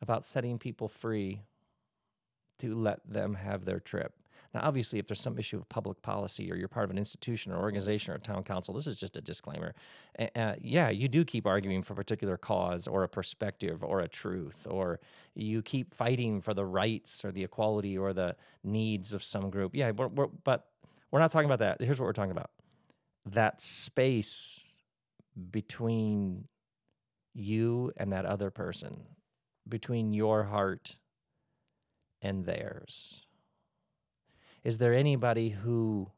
about 0.00 0.26
setting 0.26 0.58
people 0.58 0.88
free 0.88 1.42
to 2.58 2.74
let 2.74 3.00
them 3.10 3.34
have 3.34 3.64
their 3.64 3.80
trip. 3.80 4.14
Now, 4.54 4.60
obviously, 4.64 4.98
if 4.98 5.06
there's 5.06 5.20
some 5.20 5.38
issue 5.38 5.56
of 5.56 5.68
public 5.68 6.02
policy 6.02 6.52
or 6.52 6.56
you're 6.56 6.68
part 6.68 6.84
of 6.84 6.90
an 6.90 6.98
institution 6.98 7.52
or 7.52 7.58
organization 7.58 8.12
or 8.12 8.16
a 8.16 8.20
town 8.20 8.42
council, 8.42 8.74
this 8.74 8.86
is 8.86 8.96
just 8.96 9.16
a 9.16 9.20
disclaimer. 9.20 9.74
Uh, 10.36 10.54
yeah, 10.60 10.90
you 10.90 11.08
do 11.08 11.24
keep 11.24 11.46
arguing 11.46 11.82
for 11.82 11.94
a 11.94 11.96
particular 11.96 12.36
cause 12.36 12.86
or 12.86 13.02
a 13.02 13.08
perspective 13.08 13.82
or 13.82 14.00
a 14.00 14.08
truth, 14.08 14.66
or 14.68 15.00
you 15.34 15.62
keep 15.62 15.94
fighting 15.94 16.40
for 16.40 16.52
the 16.52 16.66
rights 16.66 17.24
or 17.24 17.32
the 17.32 17.42
equality 17.42 17.96
or 17.96 18.12
the 18.12 18.36
needs 18.62 19.14
of 19.14 19.24
some 19.24 19.48
group. 19.48 19.74
Yeah, 19.74 19.92
we're, 19.92 20.08
we're, 20.08 20.26
but 20.26 20.66
we're 21.10 21.20
not 21.20 21.30
talking 21.30 21.46
about 21.46 21.60
that. 21.60 21.80
Here's 21.80 21.98
what 21.98 22.06
we're 22.06 22.12
talking 22.12 22.32
about 22.32 22.50
that 23.26 23.60
space 23.60 24.78
between 25.50 26.48
you 27.34 27.92
and 27.96 28.12
that 28.12 28.26
other 28.26 28.50
person, 28.50 29.06
between 29.68 30.12
your 30.12 30.44
heart 30.44 30.98
and 32.20 32.44
theirs? 32.44 33.26
Is 34.64 34.78
there 34.78 34.94
anybody 34.94 35.50
who 35.50 36.10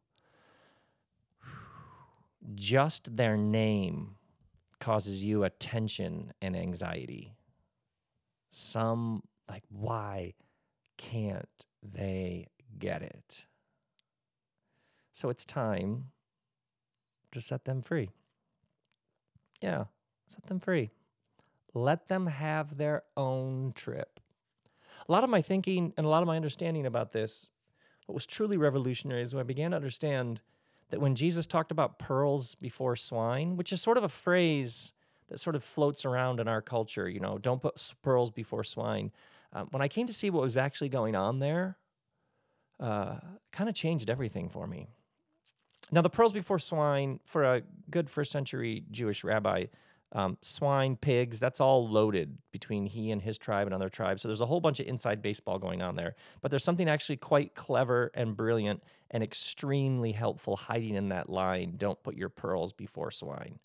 just 2.55 3.17
their 3.17 3.37
name 3.37 4.17
causes 4.81 5.25
you 5.25 5.45
a 5.45 5.51
tension 5.51 6.33
and 6.43 6.57
anxiety? 6.57 7.37
Some 8.51 9.23
like, 9.49 9.63
why 9.71 10.35
can't 10.97 11.49
they 11.83 12.49
get 12.79 13.03
it? 13.03 13.47
So 15.13 15.29
it's 15.31 15.45
time 15.45 16.11
to 17.35 17.41
set 17.41 17.65
them 17.65 17.83
free. 17.83 18.11
Yeah, 19.61 19.85
set 20.29 20.47
them 20.47 20.61
free. 20.61 20.91
Let 21.75 22.09
them 22.09 22.27
have 22.27 22.77
their 22.77 23.03
own 23.17 23.73
trip. 23.75 24.21
A 25.09 25.13
lot 25.13 25.25
of 25.25 25.31
my 25.31 25.43
thinking 25.43 25.93
and 25.97 26.07
a 26.07 26.09
lot 26.09 26.23
of 26.23 26.27
my 26.27 26.37
understanding 26.37 26.87
about 26.87 27.13
this, 27.13 27.51
what 28.07 28.15
was 28.15 28.27
truly 28.27 28.57
revolutionary 28.57 29.23
is 29.23 29.35
when 29.35 29.41
I 29.41 29.45
began 29.45 29.73
to 29.73 29.77
understand 29.77 30.41
that 30.91 31.01
when 31.01 31.15
Jesus 31.15 31.47
talked 31.47 31.73
about 31.73 31.99
pearls 31.99 32.55
before 32.55 32.97
swine, 32.97 33.57
which 33.57 33.73
is 33.73 33.83
sort 33.83 33.99
of 33.99 34.05
a 34.05 34.09
phrase 34.09 34.93
that 35.29 35.41
sort 35.41 35.57
of 35.57 35.65
floats 35.65 36.05
around 36.05 36.41
in 36.41 36.49
our 36.49 36.63
culture, 36.63 37.09
you 37.09 37.21
know, 37.21 37.39
don't 37.39 37.63
put 37.63 37.95
pearls 38.03 38.31
before 38.31 38.65
swine. 38.65 39.11
Um, 39.53 39.69
when 39.71 39.83
I 39.83 39.89
came 39.89 40.07
to 40.07 40.13
see 40.13 40.31
what 40.31 40.43
was 40.43 40.57
actually 40.57 40.91
going 40.91 41.15
on 41.15 41.39
there, 41.39 41.79
uh, 42.81 43.17
kind 43.53 43.69
of 43.69 43.75
changed 43.75 44.11
everything 44.11 44.49
for 44.49 44.67
me. 44.67 44.89
Now, 45.91 46.01
the 46.01 46.11
pearls 46.11 46.33
before 46.33 46.59
swine, 46.59 47.21
for 47.25 47.45
a 47.45 47.63
good 47.91 48.11
first 48.11 48.33
century 48.33 48.85
Jewish 48.91 49.23
rabbi, 49.23 49.67
um, 50.13 50.39
swine, 50.41 50.97
pigs, 50.97 51.41
that's 51.41 51.61
all 51.61 51.89
loaded 51.89 52.39
between 52.53 52.87
he 52.87 53.11
and 53.11 53.21
his 53.21 53.37
tribe 53.37 53.67
and 53.67 53.75
other 53.75 53.89
tribes. 53.89 54.23
So 54.23 54.29
there's 54.29 54.41
a 54.41 54.47
whole 54.47 54.61
bunch 54.61 54.79
of 54.79 54.87
inside 54.87 55.21
baseball 55.21 55.59
going 55.59 55.83
on 55.83 55.97
there. 55.97 56.15
But 56.41 56.51
there's 56.51 56.63
something 56.63 56.89
actually 56.89 57.17
quite 57.17 57.55
clever 57.55 58.13
and 58.15 58.37
brilliant 58.37 58.83
and 59.11 59.25
extremely 59.25 60.13
helpful 60.13 60.57
hiding 60.57 60.95
in 60.95 61.09
that 61.09 61.29
line 61.29 61.75
don't 61.77 62.01
put 62.03 62.17
your 62.17 62.29
pearls 62.29 62.73
before 62.73 63.11
swine. 63.11 63.59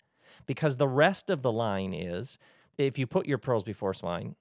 Because 0.46 0.76
the 0.76 0.88
rest 0.88 1.30
of 1.30 1.42
the 1.42 1.52
line 1.52 1.94
is 1.94 2.36
if 2.78 2.98
you 2.98 3.06
put 3.06 3.26
your 3.26 3.38
pearls 3.38 3.62
before 3.62 3.94
swine 3.94 4.34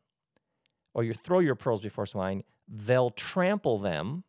or 0.96 1.04
you 1.04 1.14
throw 1.14 1.40
your 1.40 1.56
pearls 1.56 1.82
before 1.82 2.08
swine, 2.08 2.44
they'll 2.68 3.12
trample 3.12 3.78
them 3.78 4.24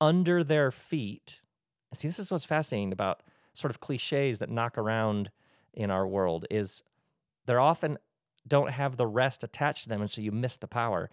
under 0.00 0.42
their 0.42 0.70
feet 0.72 1.42
See, 1.92 2.08
this 2.08 2.18
is 2.18 2.30
what's 2.30 2.44
fascinating 2.44 2.92
about 2.92 3.22
sort 3.54 3.70
of 3.70 3.80
cliches 3.80 4.38
that 4.38 4.50
knock 4.50 4.78
around 4.78 5.30
in 5.74 5.90
our 5.90 6.06
world 6.06 6.46
is 6.50 6.82
they're 7.46 7.60
often 7.60 7.98
don't 8.46 8.70
have 8.70 8.96
the 8.96 9.06
rest 9.06 9.44
attached 9.44 9.84
to 9.84 9.88
them, 9.88 10.00
and 10.00 10.10
so 10.10 10.20
you 10.20 10.32
miss 10.32 10.56
the 10.56 10.66
power. 10.66 11.10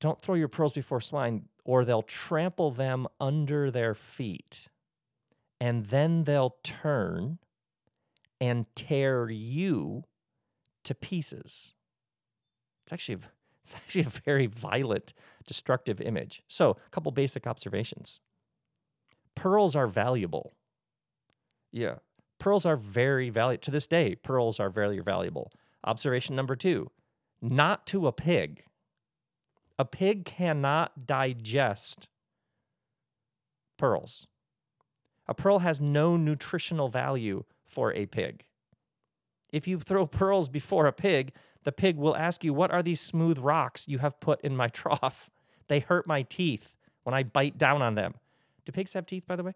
Don't 0.00 0.20
throw 0.20 0.34
your 0.34 0.48
pearls 0.48 0.72
before 0.72 1.00
swine, 1.00 1.48
or 1.64 1.84
they'll 1.84 2.02
trample 2.02 2.70
them 2.70 3.06
under 3.20 3.70
their 3.70 3.94
feet, 3.94 4.68
and 5.60 5.86
then 5.86 6.24
they'll 6.24 6.56
turn 6.62 7.38
and 8.40 8.66
tear 8.74 9.30
you 9.30 10.04
to 10.84 10.94
pieces. 10.94 11.74
It's 12.84 12.92
actually 12.92 13.18
it's 13.62 13.76
actually 13.76 14.02
a 14.02 14.20
very 14.24 14.46
violent, 14.46 15.14
destructive 15.46 16.00
image. 16.00 16.42
So, 16.48 16.70
a 16.70 16.90
couple 16.90 17.12
basic 17.12 17.46
observations 17.46 18.20
pearls 19.42 19.74
are 19.74 19.88
valuable. 19.88 20.52
Yeah. 21.72 21.96
Pearls 22.38 22.64
are 22.64 22.76
very 22.76 23.28
valuable. 23.28 23.62
To 23.62 23.72
this 23.72 23.88
day, 23.88 24.14
pearls 24.14 24.60
are 24.60 24.70
very 24.70 25.00
valuable. 25.00 25.50
Observation 25.82 26.36
number 26.36 26.54
two 26.54 26.92
not 27.40 27.84
to 27.88 28.06
a 28.06 28.12
pig. 28.12 28.62
A 29.80 29.84
pig 29.84 30.24
cannot 30.24 31.08
digest 31.08 32.08
pearls. 33.78 34.28
A 35.26 35.34
pearl 35.34 35.58
has 35.58 35.80
no 35.80 36.16
nutritional 36.16 36.88
value 36.88 37.42
for 37.64 37.92
a 37.94 38.06
pig. 38.06 38.44
If 39.52 39.66
you 39.66 39.80
throw 39.80 40.06
pearls 40.06 40.48
before 40.50 40.86
a 40.86 40.92
pig, 40.92 41.32
the 41.64 41.72
pig 41.72 41.96
will 41.96 42.14
ask 42.14 42.44
you, 42.44 42.54
What 42.54 42.70
are 42.70 42.82
these 42.82 43.00
smooth 43.00 43.40
rocks 43.40 43.88
you 43.88 43.98
have 43.98 44.20
put 44.20 44.40
in 44.42 44.56
my 44.56 44.68
trough? 44.68 45.30
They 45.66 45.80
hurt 45.80 46.06
my 46.06 46.22
teeth 46.22 46.76
when 47.02 47.12
I 47.12 47.24
bite 47.24 47.58
down 47.58 47.82
on 47.82 47.96
them. 47.96 48.14
Do 48.64 48.72
pigs 48.72 48.92
have 48.94 49.06
teeth, 49.06 49.24
by 49.26 49.36
the 49.36 49.42
way? 49.42 49.54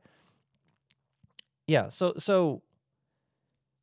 Yeah, 1.67 1.89
so 1.89 2.15
so 2.19 2.63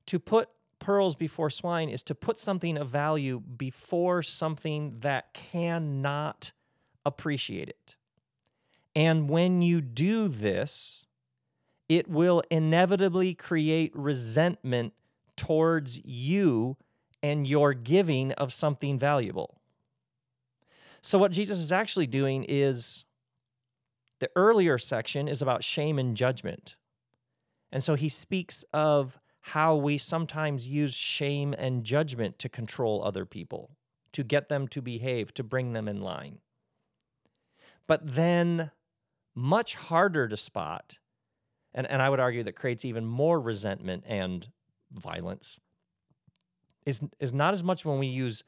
to 0.06 0.20
put 0.20 0.50
pearls 0.80 1.16
before 1.16 1.50
swine 1.50 1.90
is 1.90 2.04
to 2.04 2.16
put 2.16 2.40
something 2.40 2.78
of 2.78 2.90
value 2.90 3.40
before 3.40 4.22
something 4.22 4.98
that 5.00 5.34
cannot 5.34 6.52
appreciate 7.06 7.70
it. 7.70 7.96
And 8.96 9.30
when 9.30 9.62
you 9.62 9.82
do 9.82 10.28
this, 10.28 11.06
it 11.90 12.08
will 12.08 12.44
inevitably 12.50 13.34
create 13.34 13.92
resentment 13.96 14.94
towards 15.36 16.04
you 16.06 16.78
and 17.22 17.48
your 17.48 17.74
giving 17.74 18.32
of 18.34 18.54
something 18.54 19.00
valuable. 19.00 19.60
So, 21.02 21.18
what 21.18 21.32
Jesus 21.32 21.60
is 21.60 21.72
actually 21.72 22.08
doing 22.08 22.46
is 22.46 23.06
the 24.24 24.30
earlier 24.38 24.78
section 24.78 25.28
is 25.28 25.42
about 25.42 25.66
shame 25.66 26.00
and 26.00 26.16
judgment. 26.16 26.78
And 27.74 27.84
so 27.84 27.96
he 27.96 28.08
speaks 28.08 28.64
of 28.72 29.20
how 29.42 29.76
we 29.76 29.98
sometimes 29.98 30.66
use 30.66 30.94
shame 30.94 31.54
and 31.58 31.84
judgment 31.84 32.40
to 32.40 32.48
control 32.48 33.04
other 33.04 33.26
people, 33.26 33.72
to 34.14 34.24
get 34.24 34.48
them 34.48 34.70
to 34.70 34.82
behave, 34.82 35.34
to 35.34 35.44
bring 35.44 35.74
them 35.74 35.90
in 35.90 36.00
line. 36.00 36.38
But 37.86 38.16
then, 38.16 38.72
much 39.36 39.76
harder 39.76 40.30
to 40.30 40.38
spot, 40.38 41.00
and, 41.74 41.86
and 41.86 42.02
I 42.02 42.10
would 42.10 42.22
argue 42.22 42.44
that 42.44 42.56
creates 42.56 42.86
even 42.86 43.06
more 43.06 43.42
resentment 43.42 44.06
and 44.08 44.48
violence, 44.94 45.60
is, 46.86 47.02
is 47.20 47.34
not 47.34 47.54
as 47.54 47.62
much 47.62 47.84
when 47.84 48.00
we 48.00 48.08
use 48.08 48.46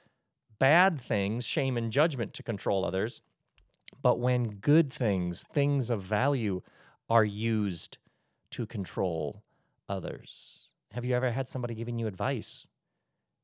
bad 0.58 1.02
things, 1.02 1.46
shame 1.46 1.76
and 1.76 1.92
judgment 1.92 2.34
to 2.36 2.44
control 2.44 2.86
others, 2.86 3.22
but 4.02 4.20
when 4.20 4.50
good 4.50 4.92
things, 4.92 5.44
things 5.54 5.90
of 5.90 6.02
value, 6.02 6.62
are 7.10 7.26
used 7.26 7.98
to 8.52 8.66
control 8.66 9.44
others. 9.90 10.70
Have 10.92 11.06
you 11.06 11.16
ever 11.16 11.32
had 11.32 11.50
somebody 11.50 11.76
giving 11.76 12.00
you 12.00 12.08
advice? 12.08 12.68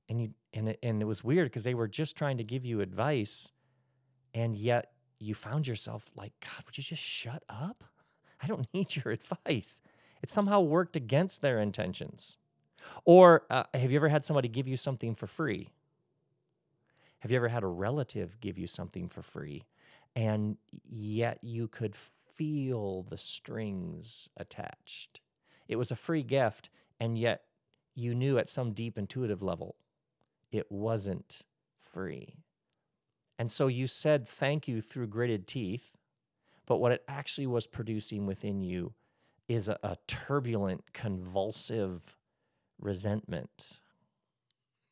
And 0.10 0.22
you 0.22 0.30
and 0.54 0.70
it, 0.70 0.80
and 0.84 1.02
it 1.02 1.06
was 1.06 1.24
weird 1.24 1.46
because 1.46 1.64
they 1.64 1.74
were 1.74 1.88
just 1.88 2.18
trying 2.18 2.38
to 2.38 2.44
give 2.44 2.66
you 2.66 2.82
advice 2.82 3.52
and 4.34 4.58
yet 4.58 4.92
you 5.20 5.34
found 5.34 5.68
yourself 5.68 6.10
like, 6.16 6.34
God, 6.42 6.66
would 6.66 6.78
you 6.78 6.84
just 6.84 7.04
shut 7.04 7.44
up? 7.50 7.84
I 8.42 8.48
don't 8.48 8.68
need 8.74 8.96
your 8.96 9.14
advice. 9.14 9.80
It 10.22 10.30
somehow 10.30 10.62
worked 10.62 10.96
against 10.96 11.42
their 11.42 11.60
intentions. 11.60 12.38
Or 13.06 13.44
uh, 13.50 13.64
have 13.74 13.92
you 13.92 13.98
ever 13.98 14.10
had 14.10 14.26
somebody 14.26 14.48
give 14.48 14.68
you 14.68 14.76
something 14.76 15.16
for 15.16 15.28
free? 15.28 15.70
Have 17.20 17.32
you 17.32 17.38
ever 17.38 17.50
had 17.50 17.64
a 17.64 17.68
relative 17.68 18.40
give 18.42 18.58
you 18.58 18.68
something 18.68 19.08
for 19.08 19.22
free 19.22 19.64
and 20.16 20.58
yet 20.90 21.40
you 21.42 21.68
could 21.68 21.96
feel 21.96 23.04
the 23.04 23.18
strings 23.18 24.30
attached? 24.38 25.22
It 25.68 25.76
was 25.76 25.92
a 25.92 25.96
free 25.96 26.24
gift 26.24 26.70
and 27.00 27.18
yet 27.18 27.44
you 27.96 28.16
knew 28.16 28.38
at 28.38 28.50
some 28.50 28.74
deep 28.74 28.98
intuitive 28.98 29.42
level 29.42 29.76
it 30.52 30.72
wasn't 30.72 31.46
free. 31.94 32.36
And 33.40 33.52
so 33.52 33.68
you 33.68 33.88
said 33.88 34.28
thank 34.28 34.68
you 34.68 34.82
through 34.82 35.08
gritted 35.08 35.48
teeth, 35.48 35.98
but 36.66 36.78
what 36.78 36.92
it 36.92 37.04
actually 37.08 37.48
was 37.48 37.68
producing 37.68 38.26
within 38.26 38.62
you 38.62 38.94
is 39.48 39.68
a, 39.68 39.78
a 39.84 39.98
turbulent, 40.08 40.84
convulsive 40.94 42.18
resentment. 42.80 43.80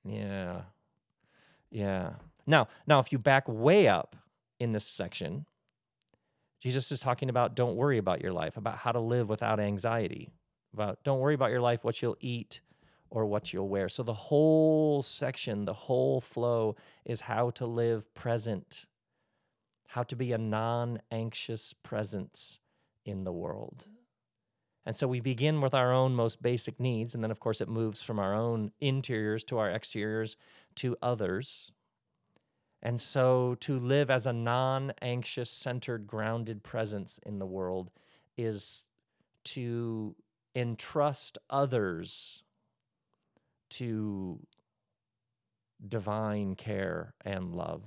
Yeah. 0.04 0.62
Yeah. 1.72 2.14
Now, 2.48 2.68
now 2.88 3.00
if 3.00 3.12
you 3.12 3.20
back 3.20 3.48
way 3.48 3.88
up 3.88 4.16
in 4.60 4.72
this 4.72 4.86
section, 4.86 5.46
Jesus 6.62 6.92
is 6.92 7.00
talking 7.00 7.30
about 7.30 7.56
don't 7.56 7.76
worry 7.76 7.98
about 7.98 8.22
your 8.22 8.34
life, 8.34 8.58
about 8.58 8.78
how 8.78 8.92
to 8.92 9.00
live 9.00 9.30
without 9.30 9.60
anxiety 9.60 10.30
about 10.74 11.04
don't 11.04 11.20
worry 11.20 11.34
about 11.34 11.52
your 11.52 11.62
life, 11.62 11.84
what 11.84 12.02
you'll 12.02 12.18
eat 12.20 12.62
or 13.10 13.26
what 13.26 13.52
you'll 13.54 13.70
wear. 13.70 13.90
So 13.90 14.04
the 14.04 14.14
whole 14.14 15.02
section, 15.02 15.66
the 15.66 15.74
whole 15.74 16.22
flow 16.22 16.76
is 17.06 17.22
how 17.22 17.50
to 17.52 17.66
live 17.66 18.14
present, 18.14 18.86
how 19.88 20.04
to 20.04 20.16
be 20.16 20.32
a 20.32 20.38
non 20.38 21.02
anxious 21.12 21.74
presence 21.74 22.60
in 23.06 23.24
the 23.24 23.32
world. 23.32 23.88
And 24.86 24.96
so 24.96 25.08
we 25.08 25.20
begin 25.20 25.62
with 25.62 25.74
our 25.74 25.92
own 25.92 26.16
most 26.16 26.42
basic 26.42 26.80
needs, 26.80 27.14
and 27.14 27.24
then, 27.24 27.32
of 27.32 27.40
course, 27.40 27.62
it 27.62 27.68
moves 27.68 28.02
from 28.02 28.18
our 28.18 28.34
own 28.34 28.72
interiors 28.80 29.44
to 29.46 29.58
our 29.58 29.70
exteriors 29.70 30.36
to 30.76 30.96
others. 31.02 31.72
And 32.82 33.00
so 33.00 33.56
to 33.62 33.78
live 33.78 34.10
as 34.10 34.26
a 34.26 34.34
non 34.34 34.94
anxious, 35.02 35.50
centered, 35.50 36.08
grounded 36.08 36.64
presence 36.64 37.20
in 37.26 37.40
the 37.40 37.46
world 37.46 37.92
is 38.38 38.86
to 39.46 40.16
entrust 40.56 41.38
others 41.50 42.44
to 43.70 44.40
divine 45.88 46.56
care 46.56 47.14
and 47.26 47.54
love. 47.54 47.84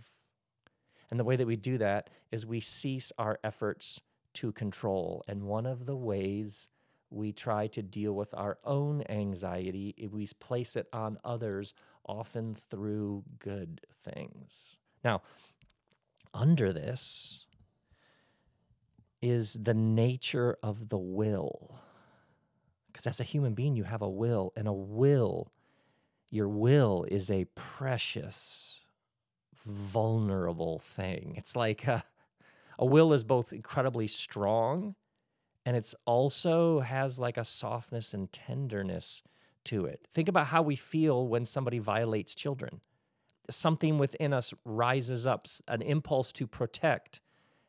And 1.11 1.19
the 1.19 1.25
way 1.25 1.37
that 1.37 1.47
we 1.47 1.57
do 1.57 1.79
that 1.79 2.11
is 2.31 2.47
we 2.47 2.61
cease 2.61 3.13
our 3.19 3.39
efforts 3.45 4.01
to 4.35 4.53
control. 4.53 5.25
And 5.29 5.43
one 5.43 5.67
of 5.67 5.85
the 5.85 5.97
ways 5.97 6.69
we 7.11 7.33
try 7.33 7.67
to 7.69 7.83
deal 7.83 8.15
with 8.15 8.33
our 8.33 8.59
own 8.65 9.03
anxiety, 9.09 9.95
is 9.99 10.11
we 10.11 10.27
place 10.41 10.77
it 10.77 10.89
on 10.93 11.19
others, 11.25 11.75
often 12.07 12.55
through 12.55 13.25
good 13.39 13.83
things. 14.03 14.79
Now, 15.05 15.23
under 16.35 16.73
this 16.73 17.47
is 19.21 19.55
the 19.55 19.75
nature 19.75 20.57
of 20.62 20.88
the 20.88 20.99
will. 20.99 21.79
Because 22.87 23.07
as 23.07 23.21
a 23.21 23.25
human 23.25 23.55
being, 23.55 23.77
you 23.77 23.85
have 23.85 24.03
a 24.03 24.09
will, 24.09 24.53
and 24.57 24.69
a 24.69 24.73
will, 24.73 25.53
your 26.31 26.49
will 26.49 27.05
is 27.09 27.31
a 27.31 27.47
precious, 27.55 28.81
vulnerable 29.65 30.79
thing. 30.79 31.35
It's 31.37 31.57
like 31.57 31.87
a, 31.87 32.05
a 32.79 32.85
will 32.85 33.12
is 33.12 33.25
both 33.25 33.53
incredibly 33.53 34.07
strong 34.07 34.95
and 35.65 35.77
it's 35.77 35.95
also 36.07 36.81
has 36.81 37.19
like 37.19 37.37
a 37.37 37.45
softness 37.45 38.15
and 38.15 38.31
tenderness 38.33 39.23
to 39.65 39.87
it. 39.87 40.07
Think 40.12 40.29
about 40.29 40.49
how 40.49 40.62
we 40.62 40.77
feel 40.77 41.29
when 41.29 41.47
somebody 41.47 41.79
violates 41.79 42.35
children. 42.35 42.81
Something 43.51 43.99
within 43.99 44.33
us 44.33 44.55
rises 44.65 45.27
up, 45.27 45.47
an 45.69 45.83
impulse 45.83 46.33
to 46.33 46.47
protect, 46.47 47.21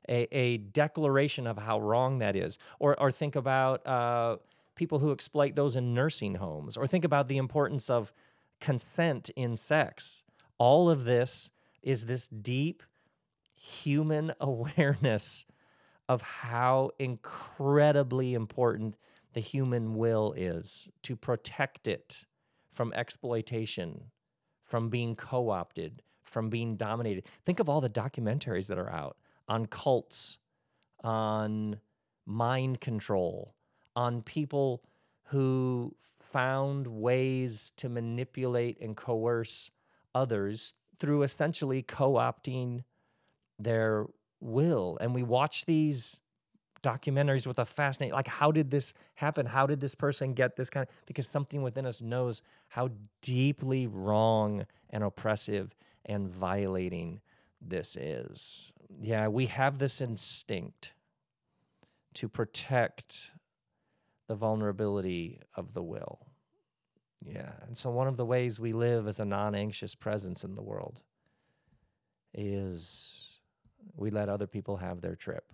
a, 0.08 0.28
a 0.36 0.58
declaration 0.58 1.48
of 1.48 1.58
how 1.58 1.80
wrong 1.80 2.20
that 2.20 2.36
is. 2.36 2.60
Or, 2.80 3.00
or 3.00 3.12
think 3.12 3.36
about 3.36 3.86
uh, 3.88 4.38
people 4.76 5.00
who 5.00 5.12
exploit 5.12 5.56
those 5.56 5.76
in 5.76 5.94
nursing 5.94 6.36
homes, 6.36 6.78
or 6.78 6.88
think 6.88 7.06
about 7.06 7.28
the 7.28 7.38
importance 7.38 7.90
of 7.90 8.14
consent 8.60 9.30
in 9.36 9.56
sex. 9.56 10.24
All 10.58 10.90
of 10.90 11.06
this 11.06 11.52
is 11.82 12.06
this 12.06 12.28
deep 12.28 12.84
human 13.56 14.34
awareness 14.40 15.46
of 16.10 16.22
how 16.22 16.92
incredibly 17.00 18.34
important 18.34 18.96
the 19.34 19.40
human 19.40 19.96
will 19.96 20.34
is 20.38 20.90
to 21.02 21.16
protect 21.16 21.88
it 21.88 22.26
from 22.72 22.94
exploitation, 22.94 24.06
from 24.74 24.90
being 24.90 25.16
co 25.16 25.52
opted, 25.52 26.02
from 26.24 26.50
being 26.50 26.76
dominated. 26.76 27.26
Think 27.46 27.60
of 27.60 27.70
all 27.70 27.80
the 27.80 27.92
documentaries 27.92 28.66
that 28.66 28.80
are 28.80 28.90
out 28.90 29.18
on 29.48 29.68
cults, 29.68 30.40
on 31.04 31.80
mind 32.26 32.82
control, 32.82 33.54
on 33.96 34.24
people 34.24 34.82
who 35.26 35.96
found 36.20 36.88
ways 36.88 37.72
to 37.78 37.88
manipulate 37.88 38.82
and 38.82 38.98
coerce 38.98 39.70
others 40.16 40.74
through 40.98 41.22
essentially 41.22 41.84
co 41.84 42.14
opting 42.14 42.82
their 43.60 44.08
will. 44.40 44.98
And 45.00 45.14
we 45.14 45.22
watch 45.22 45.66
these 45.66 46.20
documentaries 46.84 47.48
with 47.48 47.60
a 47.60 47.65
fascinating 47.65 48.13
like 48.13 48.28
how 48.28 48.52
did 48.52 48.69
this 48.69 48.93
happen 49.15 49.46
how 49.46 49.65
did 49.65 49.80
this 49.80 49.96
person 49.96 50.34
get 50.34 50.56
this 50.56 50.69
kind 50.69 50.86
of 50.88 50.93
because 51.06 51.26
something 51.26 51.62
within 51.63 51.86
us 51.86 52.02
knows 52.02 52.41
how 52.67 52.89
deeply 53.22 53.88
wrong 53.88 54.65
and 54.89 55.04
oppressive 55.04 55.74
and 56.06 56.30
violating 56.30 57.22
this 57.62 57.96
is 57.96 58.74
yeah 59.02 59.28
we 59.28 59.46
have 59.46 59.80
this 59.80 60.02
instinct 60.02 60.93
to 62.13 62.28
protect 62.28 63.32
the 64.28 64.36
vulnerability 64.36 65.39
of 65.56 65.74
the 65.74 65.84
will. 65.84 66.19
Yeah. 67.26 67.52
And 67.67 67.78
so, 67.78 67.89
one 67.89 68.08
of 68.08 68.17
the 68.17 68.26
ways 68.26 68.60
we 68.60 68.74
live 68.74 69.08
as 69.08 69.19
a 69.19 69.26
non 69.26 69.56
anxious 69.56 69.96
presence 69.96 70.43
in 70.43 70.56
the 70.56 70.62
world 70.62 71.02
is 72.34 73.39
we 73.96 74.10
let 74.10 74.30
other 74.30 74.48
people 74.48 74.78
have 74.78 75.02
their 75.02 75.15
trip. 75.15 75.52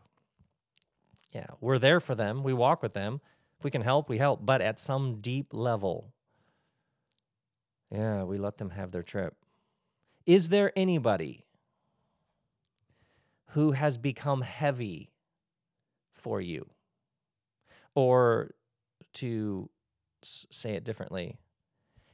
Yeah. 1.32 1.48
We're 1.62 1.80
there 1.80 2.00
for 2.00 2.16
them, 2.16 2.44
we 2.44 2.54
walk 2.54 2.82
with 2.82 2.94
them. 2.94 3.22
If 3.58 3.66
we 3.66 3.72
can 3.72 3.82
help, 3.82 4.08
we 4.08 4.18
help. 4.18 4.46
But 4.46 4.62
at 4.62 4.80
some 4.80 5.20
deep 5.20 5.54
level, 5.54 6.14
yeah, 7.92 8.24
we 8.24 8.38
let 8.38 8.58
them 8.58 8.70
have 8.70 8.92
their 8.92 9.04
trip. 9.04 9.36
Is 10.26 10.50
there 10.50 10.72
anybody 10.78 11.46
who 13.48 13.72
has 13.72 13.98
become 13.98 14.42
heavy 14.42 15.12
for 16.14 16.40
you? 16.40 16.70
Or 17.96 18.52
to 19.16 19.70
say 20.24 20.76
it 20.76 20.84
differently, 20.84 21.38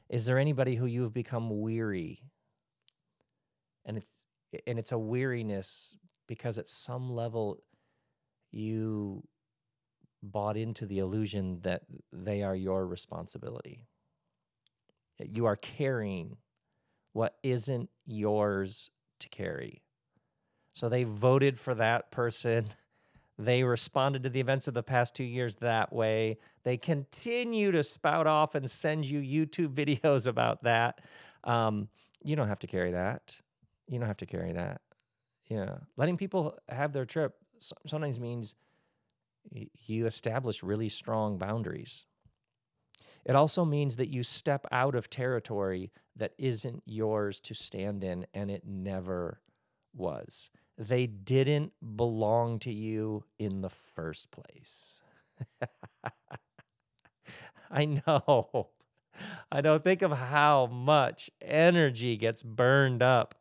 is 0.08 0.26
there 0.26 0.38
anybody 0.38 0.76
who 0.76 0.86
you've 0.86 1.12
become 1.12 1.60
weary? 1.60 2.22
And 3.84 3.98
it's 3.98 4.10
and 4.66 4.78
it's 4.78 4.92
a 4.92 4.98
weariness 4.98 5.96
because 6.26 6.58
at 6.58 6.68
some 6.68 7.12
level 7.12 7.58
you 8.50 9.22
bought 10.22 10.56
into 10.56 10.86
the 10.86 10.98
illusion 10.98 11.60
that 11.62 11.82
they 12.12 12.42
are 12.42 12.56
your 12.56 12.86
responsibility. 12.86 13.86
You 15.18 15.46
are 15.46 15.56
carrying 15.56 16.36
what 17.12 17.36
isn't 17.42 17.88
yours 18.04 18.90
to 19.20 19.28
carry. 19.28 19.82
So 20.72 20.88
they 20.88 21.04
voted 21.04 21.58
for 21.58 21.74
that 21.74 22.10
person. 22.10 22.68
They 23.38 23.64
responded 23.64 24.22
to 24.22 24.30
the 24.30 24.40
events 24.40 24.66
of 24.66 24.72
the 24.72 24.82
past 24.82 25.14
two 25.14 25.22
years 25.22 25.56
that 25.56 25.92
way. 25.92 26.38
They 26.64 26.78
continue 26.78 27.70
to 27.70 27.82
spout 27.82 28.26
off 28.26 28.54
and 28.54 28.70
send 28.70 29.04
you 29.04 29.20
YouTube 29.20 29.74
videos 29.74 30.26
about 30.26 30.62
that. 30.62 31.02
Um, 31.44 31.88
you 32.24 32.34
don't 32.34 32.48
have 32.48 32.60
to 32.60 32.66
carry 32.66 32.92
that. 32.92 33.38
You 33.88 33.98
don't 33.98 34.08
have 34.08 34.16
to 34.16 34.26
carry 34.26 34.52
that. 34.52 34.80
Yeah. 35.50 35.74
Letting 35.98 36.16
people 36.16 36.58
have 36.70 36.94
their 36.94 37.04
trip 37.04 37.34
sometimes 37.60 38.20
means 38.20 38.54
you 39.50 40.06
establish 40.06 40.62
really 40.62 40.88
strong 40.88 41.38
boundaries. 41.38 42.06
It 43.24 43.34
also 43.34 43.64
means 43.64 43.96
that 43.96 44.08
you 44.08 44.22
step 44.22 44.66
out 44.70 44.94
of 44.94 45.10
territory 45.10 45.90
that 46.14 46.32
isn't 46.38 46.82
yours 46.86 47.40
to 47.40 47.54
stand 47.54 48.04
in, 48.04 48.26
and 48.32 48.50
it 48.50 48.62
never 48.64 49.40
was. 49.94 50.50
They 50.78 51.06
didn't 51.06 51.72
belong 51.96 52.58
to 52.60 52.72
you 52.72 53.24
in 53.38 53.62
the 53.62 53.70
first 53.70 54.30
place. 54.30 55.00
I 57.70 57.86
know. 57.86 58.68
I 59.50 59.60
know. 59.60 59.78
Think 59.78 60.02
of 60.02 60.12
how 60.12 60.66
much 60.66 61.30
energy 61.40 62.16
gets 62.16 62.42
burned 62.42 63.02
up 63.02 63.34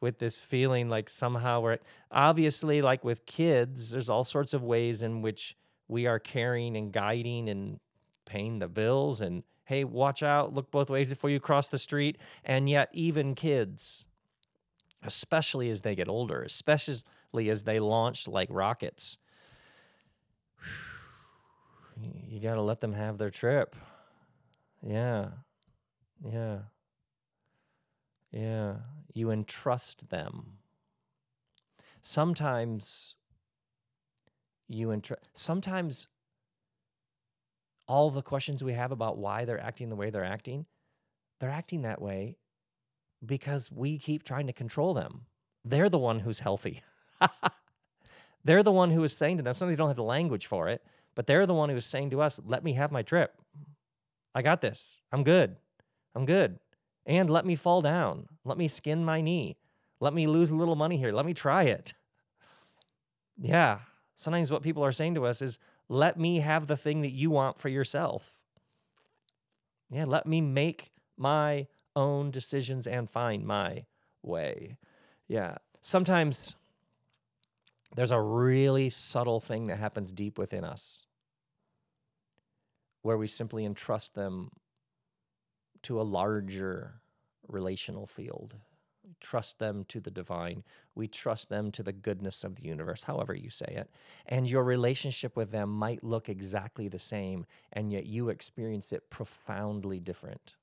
with 0.00 0.18
this 0.18 0.38
feeling 0.38 0.88
like 0.88 1.08
somehow 1.08 1.60
we're 1.60 1.78
obviously 2.10 2.82
like 2.82 3.04
with 3.04 3.24
kids, 3.26 3.90
there's 3.90 4.08
all 4.08 4.24
sorts 4.24 4.52
of 4.54 4.62
ways 4.62 5.02
in 5.02 5.22
which 5.22 5.56
we 5.88 6.06
are 6.06 6.18
caring 6.18 6.76
and 6.76 6.92
guiding 6.92 7.48
and 7.48 7.80
paying 8.26 8.58
the 8.58 8.68
bills 8.68 9.20
and 9.20 9.42
hey, 9.66 9.82
watch 9.84 10.22
out, 10.22 10.54
look 10.54 10.70
both 10.70 10.88
ways 10.88 11.10
before 11.10 11.28
you 11.28 11.40
cross 11.40 11.68
the 11.68 11.78
street. 11.78 12.18
And 12.44 12.70
yet, 12.70 12.88
even 12.92 13.34
kids, 13.34 14.06
especially 15.02 15.70
as 15.70 15.82
they 15.82 15.94
get 15.94 16.08
older, 16.08 16.42
especially 16.42 17.50
as 17.50 17.64
they 17.64 17.80
launch 17.80 18.28
like 18.28 18.48
rockets, 18.50 19.18
you 22.28 22.40
got 22.40 22.54
to 22.54 22.62
let 22.62 22.80
them 22.80 22.92
have 22.92 23.18
their 23.18 23.30
trip. 23.30 23.74
Yeah. 24.86 25.30
Yeah. 26.24 26.58
Yeah. 28.30 28.74
You 29.16 29.30
entrust 29.30 30.10
them. 30.10 30.58
Sometimes 32.02 33.14
you 34.68 34.90
entrust, 34.90 35.22
sometimes 35.32 36.08
all 37.88 38.10
the 38.10 38.20
questions 38.20 38.62
we 38.62 38.74
have 38.74 38.92
about 38.92 39.16
why 39.16 39.46
they're 39.46 39.58
acting 39.58 39.88
the 39.88 39.96
way 39.96 40.10
they're 40.10 40.22
acting, 40.22 40.66
they're 41.40 41.48
acting 41.48 41.80
that 41.80 42.02
way 42.02 42.36
because 43.24 43.72
we 43.72 43.96
keep 43.96 44.22
trying 44.22 44.48
to 44.48 44.52
control 44.52 44.92
them. 44.92 45.22
They're 45.64 45.88
the 45.88 45.98
one 45.98 46.20
who's 46.20 46.40
healthy. 46.40 46.82
they're 48.44 48.62
the 48.62 48.70
one 48.70 48.90
who 48.90 49.02
is 49.02 49.16
saying 49.16 49.38
to 49.38 49.42
them, 49.42 49.54
sometimes 49.54 49.72
they 49.72 49.78
don't 49.78 49.88
have 49.88 49.96
the 49.96 50.02
language 50.02 50.44
for 50.44 50.68
it, 50.68 50.84
but 51.14 51.26
they're 51.26 51.46
the 51.46 51.54
one 51.54 51.70
who 51.70 51.76
is 51.76 51.86
saying 51.86 52.10
to 52.10 52.20
us, 52.20 52.38
let 52.44 52.62
me 52.62 52.74
have 52.74 52.92
my 52.92 53.00
trip. 53.00 53.32
I 54.34 54.42
got 54.42 54.60
this. 54.60 55.00
I'm 55.10 55.24
good. 55.24 55.56
I'm 56.14 56.26
good. 56.26 56.58
And 57.06 57.30
let 57.30 57.46
me 57.46 57.54
fall 57.54 57.80
down. 57.80 58.26
Let 58.44 58.58
me 58.58 58.68
skin 58.68 59.04
my 59.04 59.20
knee. 59.20 59.56
Let 60.00 60.12
me 60.12 60.26
lose 60.26 60.50
a 60.50 60.56
little 60.56 60.74
money 60.74 60.96
here. 60.96 61.12
Let 61.12 61.24
me 61.24 61.34
try 61.34 61.64
it. 61.64 61.94
Yeah. 63.38 63.78
Sometimes 64.14 64.50
what 64.50 64.62
people 64.62 64.84
are 64.84 64.92
saying 64.92 65.14
to 65.14 65.26
us 65.26 65.40
is, 65.40 65.58
let 65.88 66.18
me 66.18 66.40
have 66.40 66.66
the 66.66 66.76
thing 66.76 67.02
that 67.02 67.12
you 67.12 67.30
want 67.30 67.58
for 67.58 67.68
yourself. 67.68 68.40
Yeah, 69.88 70.04
let 70.04 70.26
me 70.26 70.40
make 70.40 70.90
my 71.16 71.68
own 71.94 72.32
decisions 72.32 72.86
and 72.86 73.08
find 73.08 73.46
my 73.46 73.84
way. 74.22 74.76
Yeah. 75.28 75.58
Sometimes 75.80 76.56
there's 77.94 78.10
a 78.10 78.20
really 78.20 78.90
subtle 78.90 79.38
thing 79.38 79.68
that 79.68 79.78
happens 79.78 80.12
deep 80.12 80.38
within 80.38 80.64
us 80.64 81.06
where 83.02 83.16
we 83.16 83.28
simply 83.28 83.64
entrust 83.64 84.14
them 84.14 84.50
to 85.86 86.00
a 86.00 86.02
larger 86.02 87.00
relational 87.46 88.06
field. 88.06 88.56
We 89.04 89.14
trust 89.20 89.60
them 89.60 89.84
to 89.84 90.00
the 90.00 90.10
divine. 90.10 90.64
We 90.96 91.06
trust 91.06 91.48
them 91.48 91.70
to 91.72 91.82
the 91.84 91.92
goodness 91.92 92.42
of 92.42 92.56
the 92.56 92.64
universe, 92.64 93.04
however 93.04 93.34
you 93.34 93.50
say 93.50 93.72
it. 93.76 93.88
And 94.26 94.50
your 94.50 94.64
relationship 94.64 95.36
with 95.36 95.52
them 95.52 95.70
might 95.70 96.02
look 96.02 96.28
exactly 96.28 96.88
the 96.88 96.98
same, 96.98 97.46
and 97.72 97.92
yet 97.92 98.06
you 98.06 98.30
experience 98.30 98.90
it 98.90 99.08
profoundly 99.10 100.00
different. 100.00 100.56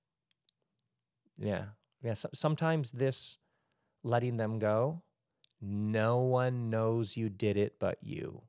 Yeah. 1.38 1.66
Yeah. 2.04 2.16
So, 2.16 2.30
sometimes 2.34 2.92
this 2.92 3.38
letting 4.04 4.36
them 4.36 4.60
go, 4.60 5.02
no 5.62 6.18
one 6.20 6.70
knows 6.70 7.16
you 7.16 7.30
did 7.30 7.56
it 7.56 7.76
but 7.80 7.98
you. 8.02 8.42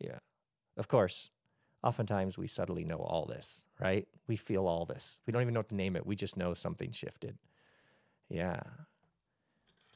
Yeah. 0.00 0.18
Of 0.76 0.88
course, 0.88 1.30
oftentimes 1.86 2.36
we 2.36 2.48
subtly 2.48 2.84
know 2.84 2.98
all 2.98 3.26
this, 3.26 3.66
right? 3.80 4.08
We 4.26 4.36
feel 4.36 4.66
all 4.66 4.84
this. 4.84 5.20
We 5.26 5.32
don't 5.32 5.42
even 5.42 5.54
know 5.54 5.60
what 5.60 5.68
to 5.68 5.76
name 5.76 5.94
it. 5.94 6.04
We 6.04 6.16
just 6.16 6.36
know 6.36 6.52
something 6.52 6.90
shifted. 6.90 7.38
Yeah. 8.28 8.60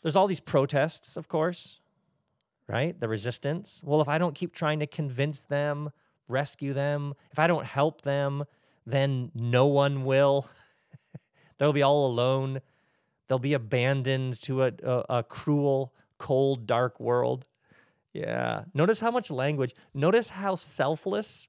There's 0.03 0.15
all 0.15 0.29
these 0.29 0.41
protests, 0.41 1.17
of 1.17 1.29
course, 1.29 1.81
right? 2.69 2.99
The 2.99 3.09
resistance. 3.09 3.83
Well, 3.85 4.01
if 4.01 4.09
I 4.09 4.19
don't 4.19 4.35
keep 4.35 4.55
trying 4.55 4.79
to 4.79 4.87
convince 4.87 5.41
them, 5.41 5.91
rescue 6.29 6.73
them, 6.73 7.15
if 7.33 7.41
I 7.41 7.49
don't 7.49 7.67
help 7.67 8.03
them, 8.03 8.45
then 8.87 9.33
no 9.35 9.67
one 9.67 10.05
will. 10.05 10.49
They'll 11.59 11.73
be 11.73 11.83
all 11.83 12.07
alone. 12.07 12.61
They'll 13.27 13.41
be 13.41 13.55
abandoned 13.55 14.41
to 14.43 14.63
a, 14.63 14.73
a, 14.83 15.05
a 15.19 15.23
cruel, 15.25 15.93
cold, 16.19 16.67
dark 16.67 17.01
world. 17.01 17.49
Yeah. 18.13 18.65
Notice 18.75 19.01
how 19.01 19.11
much 19.11 19.31
language, 19.31 19.75
notice 19.93 20.31
how 20.31 20.55
selfless 20.55 21.49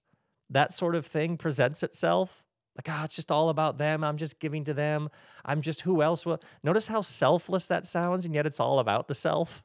that 0.52 0.74
sort 0.74 0.96
of 0.96 1.06
thing 1.06 1.38
presents 1.38 1.82
itself. 1.82 2.44
Like, 2.76 2.88
ah, 2.90 3.02
oh, 3.02 3.06
it's 3.06 3.16
just 3.16 3.32
all 3.32 3.50
about 3.50 3.78
them. 3.78 4.04
I'm 4.04 4.18
just 4.18 4.40
giving 4.40 4.64
to 4.66 4.74
them. 4.74 5.10
I'm 5.44 5.62
just 5.62 5.82
who 5.82 6.02
else 6.02 6.26
will. 6.26 6.42
Notice 6.64 6.88
how 6.88 7.02
selfless 7.02 7.68
that 7.68 7.86
sounds, 7.86 8.26
and 8.26 8.34
yet 8.34 8.46
it's 8.46 8.60
all 8.60 8.80
about 8.80 9.08
the 9.08 9.14
self. 9.14 9.64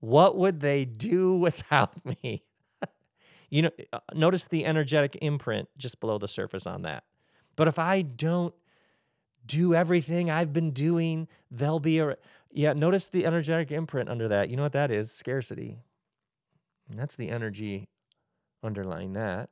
What 0.00 0.36
would 0.36 0.60
they 0.60 0.84
do 0.84 1.34
without 1.38 2.04
me? 2.04 2.42
you 3.50 3.62
know, 3.62 3.70
uh, 3.92 4.00
notice 4.14 4.44
the 4.44 4.64
energetic 4.64 5.18
imprint 5.20 5.68
just 5.76 6.00
below 6.00 6.18
the 6.18 6.28
surface 6.28 6.66
on 6.66 6.82
that. 6.82 7.04
But 7.54 7.68
if 7.68 7.78
I 7.78 8.02
don't 8.02 8.54
do 9.44 9.74
everything 9.74 10.30
I've 10.30 10.52
been 10.52 10.72
doing, 10.72 11.28
there'll 11.50 11.80
be 11.80 11.98
a. 12.00 12.16
Yeah, 12.52 12.72
notice 12.72 13.08
the 13.08 13.26
energetic 13.26 13.70
imprint 13.70 14.08
under 14.08 14.28
that. 14.28 14.48
You 14.48 14.56
know 14.56 14.62
what 14.62 14.72
that 14.72 14.90
is? 14.90 15.12
Scarcity. 15.12 15.78
And 16.88 16.98
that's 16.98 17.16
the 17.16 17.28
energy 17.28 17.88
underlying 18.62 19.12
that. 19.14 19.50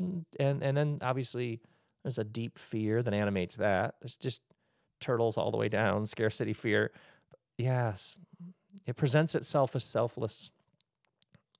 Mm, 0.00 0.24
and 0.38 0.62
and 0.62 0.76
then 0.76 0.98
obviously 1.02 1.60
there's 2.02 2.18
a 2.18 2.24
deep 2.24 2.58
fear 2.58 3.02
that 3.02 3.14
animates 3.14 3.56
that. 3.56 3.96
There's 4.00 4.16
just 4.16 4.42
turtles 5.00 5.36
all 5.36 5.50
the 5.50 5.56
way 5.56 5.68
down, 5.68 6.06
scarcity 6.06 6.52
fear. 6.52 6.92
Yes, 7.58 8.16
it 8.86 8.96
presents 8.96 9.34
itself 9.34 9.76
as 9.76 9.84
selfless. 9.84 10.50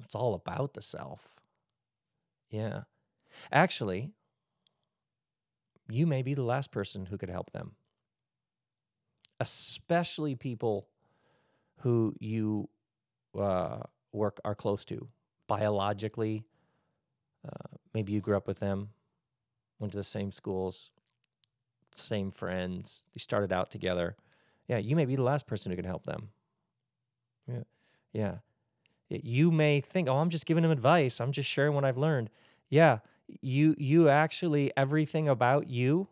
It's 0.03 0.15
all 0.15 0.35
about 0.35 0.75
the 0.75 0.83
self. 0.83 1.35
Yeah. 2.51 2.83
Actually, 3.53 4.11
you 5.89 6.07
may 6.07 6.23
be 6.23 6.35
the 6.35 6.43
last 6.43 6.71
person 6.71 7.07
who 7.07 7.19
could 7.19 7.31
help 7.31 7.53
them, 7.53 7.73
especially 9.39 10.35
people 10.35 10.89
who 11.81 12.15
you 12.19 12.69
uh, 13.39 13.81
work 14.13 14.41
are 14.45 14.55
close 14.55 14.85
to 14.87 15.09
biologically, 15.47 16.45
Uh, 17.47 17.77
maybe 17.95 18.13
you 18.13 18.21
grew 18.21 18.37
up 18.37 18.47
with 18.47 18.59
them, 18.61 18.91
went 19.81 19.93
to 19.93 19.99
the 19.99 20.05
same 20.05 20.33
schools, 20.33 20.91
same 21.95 22.31
friends. 22.31 23.05
You 23.15 23.19
started 23.21 23.53
out 23.53 23.71
together. 23.71 24.17
Yeah, 24.69 24.79
you 24.79 24.97
may 24.97 25.05
be 25.05 25.17
the 25.17 25.23
last 25.23 25.47
person 25.47 25.71
who 25.71 25.77
can 25.77 25.85
help 25.85 26.05
them. 26.05 26.31
Yeah. 27.47 27.63
Yeah. 28.13 28.37
You 29.11 29.51
may 29.53 29.81
think, 29.81 30.09
"Oh, 30.09 30.19
I'm 30.19 30.31
just 30.31 30.47
giving 30.47 30.63
them 30.63 30.73
advice. 30.73 31.21
I'm 31.21 31.33
just 31.33 31.51
sharing 31.51 31.75
what 31.75 31.85
I've 31.85 31.99
learned." 31.99 32.31
Yeah, 32.71 33.01
you 33.43 33.75
you 33.79 34.09
actually 34.09 34.73
everything 34.77 35.29
about 35.29 35.69
you 35.69 36.09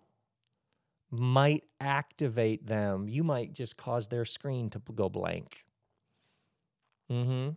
might 1.11 1.65
activate 1.81 2.67
them. 2.67 3.09
You 3.09 3.23
might 3.25 3.53
just 3.53 3.77
cause 3.77 4.09
their 4.09 4.25
screen 4.25 4.71
to 4.71 4.79
go 4.79 5.09
blank. 5.09 5.65
Mhm. 7.09 7.57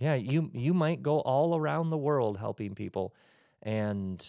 Yeah, 0.00 0.14
you 0.14 0.50
you 0.52 0.74
might 0.74 1.02
go 1.02 1.20
all 1.20 1.56
around 1.56 1.90
the 1.90 1.98
world 1.98 2.38
helping 2.38 2.74
people 2.74 3.14
and 3.62 4.26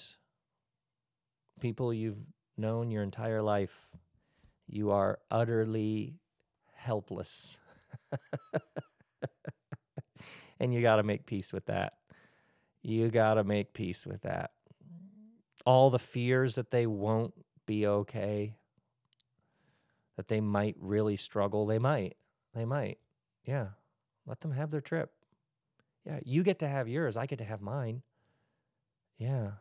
people 1.59 1.93
you've 1.93 2.19
known 2.57 2.91
your 2.91 3.03
entire 3.03 3.41
life 3.41 3.89
you 4.71 4.91
are 4.91 5.19
utterly 5.29 6.15
helpless. 6.73 7.57
and 10.59 10.73
you 10.73 10.81
got 10.81 10.95
to 10.95 11.03
make 11.03 11.25
peace 11.25 11.51
with 11.51 11.65
that. 11.65 11.93
You 12.81 13.09
got 13.09 13.33
to 13.35 13.43
make 13.43 13.73
peace 13.73 14.07
with 14.07 14.21
that. 14.21 14.51
All 15.65 15.89
the 15.89 15.99
fears 15.99 16.55
that 16.55 16.71
they 16.71 16.87
won't 16.87 17.33
be 17.67 17.85
okay, 17.85 18.55
that 20.15 20.29
they 20.29 20.39
might 20.39 20.75
really 20.79 21.17
struggle, 21.17 21.65
they 21.65 21.77
might. 21.77 22.15
They 22.55 22.65
might. 22.65 22.97
Yeah. 23.45 23.67
Let 24.25 24.39
them 24.39 24.53
have 24.53 24.71
their 24.71 24.81
trip. 24.81 25.11
Yeah. 26.05 26.19
You 26.23 26.43
get 26.43 26.59
to 26.59 26.67
have 26.67 26.87
yours. 26.87 27.17
I 27.17 27.25
get 27.25 27.39
to 27.39 27.45
have 27.45 27.61
mine. 27.61 28.01
Yeah. 29.17 29.51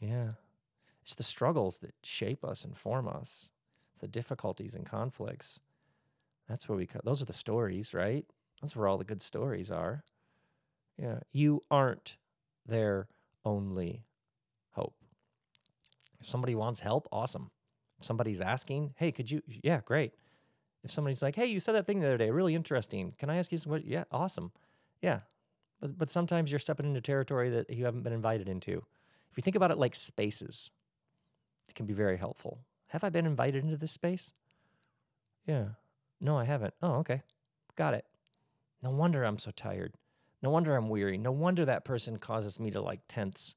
Yeah. 0.00 0.32
It's 1.02 1.14
the 1.14 1.22
struggles 1.22 1.78
that 1.78 1.94
shape 2.02 2.44
us 2.44 2.64
and 2.64 2.76
form 2.76 3.06
us. 3.08 3.50
It's 3.92 4.00
the 4.00 4.08
difficulties 4.08 4.74
and 4.74 4.84
conflicts. 4.84 5.60
That's 6.48 6.68
where 6.68 6.78
we 6.78 6.86
co- 6.86 7.00
those 7.04 7.22
are 7.22 7.26
the 7.26 7.32
stories, 7.32 7.94
right? 7.94 8.24
That's 8.60 8.74
where 8.74 8.88
all 8.88 8.98
the 8.98 9.04
good 9.04 9.22
stories 9.22 9.70
are. 9.70 10.04
Yeah. 10.98 11.20
You 11.32 11.62
aren't 11.70 12.16
their 12.66 13.08
only 13.44 14.04
hope. 14.72 14.94
If 16.20 16.26
somebody 16.26 16.54
wants 16.54 16.80
help, 16.80 17.08
awesome. 17.12 17.50
If 17.98 18.04
somebody's 18.04 18.40
asking, 18.40 18.94
hey, 18.96 19.12
could 19.12 19.30
you 19.30 19.42
yeah, 19.46 19.80
great. 19.84 20.12
If 20.82 20.90
somebody's 20.90 21.22
like, 21.22 21.34
hey, 21.34 21.46
you 21.46 21.58
said 21.58 21.74
that 21.74 21.86
thing 21.86 22.00
the 22.00 22.06
other 22.06 22.18
day, 22.18 22.30
really 22.30 22.54
interesting. 22.54 23.14
Can 23.18 23.30
I 23.30 23.36
ask 23.36 23.50
you 23.50 23.58
some 23.58 23.80
yeah, 23.84 24.04
awesome. 24.10 24.52
Yeah. 25.02 25.20
But 25.80 25.98
but 25.98 26.10
sometimes 26.10 26.50
you're 26.50 26.58
stepping 26.58 26.86
into 26.86 27.00
territory 27.00 27.50
that 27.50 27.70
you 27.70 27.84
haven't 27.84 28.02
been 28.02 28.12
invited 28.12 28.48
into. 28.48 28.84
If 29.30 29.36
you 29.36 29.42
think 29.42 29.56
about 29.56 29.70
it 29.70 29.78
like 29.78 29.94
spaces, 29.94 30.70
it 31.68 31.74
can 31.74 31.86
be 31.86 31.94
very 31.94 32.16
helpful. 32.16 32.60
Have 32.88 33.04
I 33.04 33.10
been 33.10 33.26
invited 33.26 33.64
into 33.64 33.76
this 33.76 33.92
space? 33.92 34.32
Yeah. 35.46 35.66
No, 36.20 36.38
I 36.38 36.44
haven't. 36.44 36.74
Oh, 36.82 36.94
okay. 36.96 37.22
Got 37.76 37.94
it. 37.94 38.06
No 38.82 38.90
wonder 38.90 39.24
I'm 39.24 39.38
so 39.38 39.50
tired. 39.50 39.94
No 40.42 40.50
wonder 40.50 40.76
I'm 40.76 40.88
weary. 40.88 41.18
No 41.18 41.32
wonder 41.32 41.64
that 41.64 41.84
person 41.84 42.18
causes 42.18 42.58
me 42.60 42.70
to 42.70 42.80
like 42.80 43.00
tense 43.08 43.54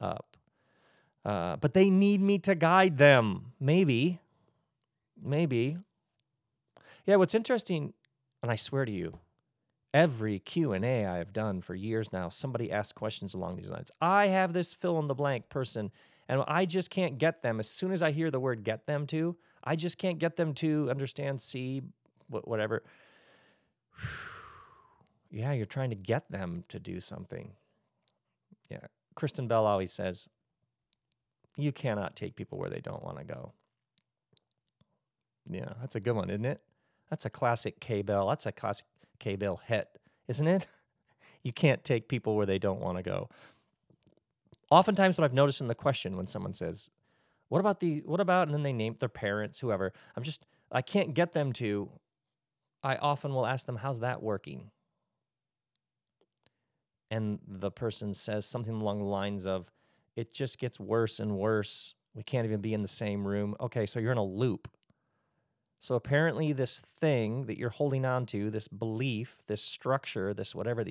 up. 0.00 0.36
Uh, 1.24 1.56
but 1.56 1.74
they 1.74 1.90
need 1.90 2.20
me 2.20 2.38
to 2.38 2.54
guide 2.54 2.98
them. 2.98 3.52
Maybe. 3.60 4.20
Maybe. 5.22 5.76
Yeah, 7.06 7.16
what's 7.16 7.34
interesting, 7.34 7.92
and 8.42 8.50
I 8.50 8.56
swear 8.56 8.84
to 8.84 8.92
you, 8.92 9.18
every 9.92 10.38
Q&A 10.38 11.06
I 11.06 11.18
have 11.18 11.32
done 11.32 11.60
for 11.60 11.74
years 11.74 12.12
now, 12.12 12.28
somebody 12.28 12.70
asks 12.70 12.92
questions 12.92 13.34
along 13.34 13.56
these 13.56 13.70
lines. 13.70 13.90
I 14.00 14.28
have 14.28 14.52
this 14.52 14.72
fill 14.74 14.98
in 14.98 15.06
the 15.06 15.14
blank 15.14 15.48
person 15.48 15.90
and 16.28 16.44
I 16.46 16.64
just 16.64 16.90
can't 16.90 17.18
get 17.18 17.42
them. 17.42 17.58
As 17.58 17.68
soon 17.68 17.92
as 17.92 18.02
I 18.02 18.12
hear 18.12 18.30
the 18.30 18.38
word 18.38 18.62
get 18.62 18.86
them 18.86 19.06
to, 19.08 19.36
I 19.64 19.74
just 19.76 19.98
can't 19.98 20.18
get 20.18 20.36
them 20.36 20.54
to 20.54 20.88
understand, 20.88 21.40
see, 21.40 21.82
whatever. 22.28 22.84
yeah, 25.30 25.52
you're 25.52 25.66
trying 25.66 25.90
to 25.90 25.96
get 25.96 26.30
them 26.30 26.64
to 26.68 26.78
do 26.78 27.00
something. 27.00 27.52
Yeah. 28.70 28.86
Kristen 29.16 29.48
Bell 29.48 29.66
always 29.66 29.92
says, 29.92 30.28
you 31.56 31.72
cannot 31.72 32.14
take 32.14 32.36
people 32.36 32.58
where 32.58 32.70
they 32.70 32.80
don't 32.80 33.02
want 33.02 33.18
to 33.18 33.24
go. 33.24 33.52
Yeah, 35.50 35.72
that's 35.80 35.96
a 35.96 36.00
good 36.00 36.14
one, 36.14 36.30
isn't 36.30 36.44
it? 36.44 36.60
That's 37.10 37.24
a 37.24 37.30
classic 37.30 37.80
K 37.80 38.02
Bell. 38.02 38.28
That's 38.28 38.46
a 38.46 38.52
classic 38.52 38.86
K 39.20 39.36
Bell 39.36 39.60
hit, 39.66 39.88
isn't 40.26 40.48
it? 40.48 40.66
You 41.42 41.54
can't 41.54 41.82
take 41.82 42.06
people 42.06 42.36
where 42.36 42.44
they 42.44 42.58
don't 42.58 42.80
want 42.80 42.98
to 42.98 43.02
go. 43.02 43.30
Oftentimes, 44.70 45.16
what 45.16 45.24
I've 45.24 45.32
noticed 45.32 45.62
in 45.62 45.68
the 45.68 45.74
question 45.74 46.18
when 46.18 46.26
someone 46.26 46.52
says, 46.52 46.90
"What 47.48 47.60
about 47.60 47.80
the? 47.80 48.02
What 48.04 48.20
about?" 48.20 48.46
and 48.46 48.54
then 48.54 48.62
they 48.62 48.74
name 48.74 48.96
their 49.00 49.08
parents, 49.08 49.58
whoever. 49.58 49.94
I'm 50.14 50.22
just, 50.22 50.44
I 50.70 50.82
can't 50.82 51.14
get 51.14 51.32
them 51.32 51.54
to. 51.54 51.88
I 52.82 52.96
often 52.96 53.32
will 53.32 53.46
ask 53.46 53.64
them, 53.64 53.76
"How's 53.76 54.00
that 54.00 54.22
working?" 54.22 54.70
And 57.10 57.38
the 57.48 57.70
person 57.70 58.12
says 58.12 58.44
something 58.44 58.74
along 58.74 58.98
the 58.98 59.06
lines 59.06 59.46
of, 59.46 59.70
"It 60.16 60.34
just 60.34 60.58
gets 60.58 60.78
worse 60.78 61.20
and 61.20 61.38
worse. 61.38 61.94
We 62.12 62.22
can't 62.22 62.44
even 62.44 62.60
be 62.60 62.74
in 62.74 62.82
the 62.82 62.88
same 62.88 63.26
room." 63.26 63.56
Okay, 63.60 63.86
so 63.86 63.98
you're 63.98 64.12
in 64.12 64.18
a 64.18 64.24
loop. 64.24 64.68
So 65.80 65.94
apparently, 65.94 66.52
this 66.52 66.80
thing 66.80 67.46
that 67.46 67.56
you're 67.56 67.70
holding 67.70 68.04
on 68.04 68.26
to, 68.26 68.50
this 68.50 68.68
belief, 68.68 69.38
this 69.46 69.62
structure, 69.62 70.34
this 70.34 70.54
whatever 70.54 70.84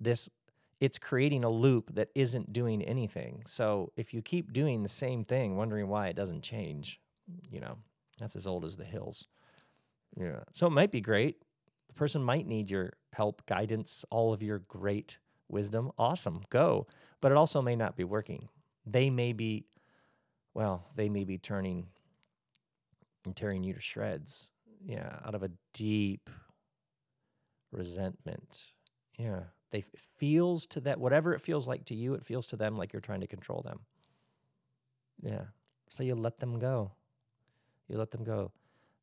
this, 0.00 0.28
it's 0.80 0.98
creating 0.98 1.42
a 1.42 1.50
loop 1.50 1.94
that 1.94 2.08
isn't 2.14 2.52
doing 2.52 2.82
anything. 2.82 3.42
So 3.46 3.92
if 3.96 4.14
you 4.14 4.22
keep 4.22 4.52
doing 4.52 4.84
the 4.84 4.88
same 4.88 5.24
thing, 5.24 5.56
wondering 5.56 5.88
why 5.88 6.06
it 6.06 6.16
doesn't 6.16 6.42
change, 6.42 7.00
you 7.50 7.60
know, 7.60 7.76
that's 8.20 8.36
as 8.36 8.46
old 8.46 8.64
as 8.64 8.76
the 8.76 8.84
hills. 8.84 9.26
Yeah. 10.16 10.40
So 10.52 10.68
it 10.68 10.70
might 10.70 10.92
be 10.92 11.00
great. 11.00 11.42
The 11.88 11.94
person 11.94 12.22
might 12.22 12.46
need 12.46 12.70
your 12.70 12.92
help, 13.12 13.44
guidance, 13.46 14.04
all 14.08 14.32
of 14.32 14.42
your 14.42 14.60
great 14.60 15.18
wisdom. 15.48 15.90
Awesome, 15.98 16.42
go. 16.48 16.86
But 17.20 17.32
it 17.32 17.36
also 17.36 17.60
may 17.60 17.74
not 17.74 17.96
be 17.96 18.04
working. 18.04 18.48
They 18.86 19.10
may 19.10 19.32
be, 19.32 19.66
well, 20.54 20.84
they 20.94 21.08
may 21.08 21.24
be 21.24 21.38
turning 21.38 21.86
and 23.26 23.36
tearing 23.36 23.62
you 23.62 23.74
to 23.74 23.80
shreds. 23.80 24.50
Yeah, 24.84 25.18
out 25.24 25.34
of 25.34 25.42
a 25.42 25.50
deep 25.72 26.28
resentment. 27.70 28.72
Yeah, 29.18 29.40
they 29.70 29.84
feels 30.18 30.66
to 30.66 30.80
that 30.80 30.98
whatever 30.98 31.34
it 31.34 31.40
feels 31.40 31.68
like 31.68 31.84
to 31.86 31.94
you, 31.94 32.14
it 32.14 32.24
feels 32.24 32.46
to 32.48 32.56
them 32.56 32.76
like 32.76 32.92
you're 32.92 33.00
trying 33.00 33.20
to 33.20 33.26
control 33.26 33.62
them. 33.62 33.80
Yeah, 35.22 35.44
so 35.88 36.02
you 36.02 36.14
let 36.14 36.38
them 36.38 36.58
go. 36.58 36.92
You 37.88 37.98
let 37.98 38.10
them 38.10 38.24
go. 38.24 38.52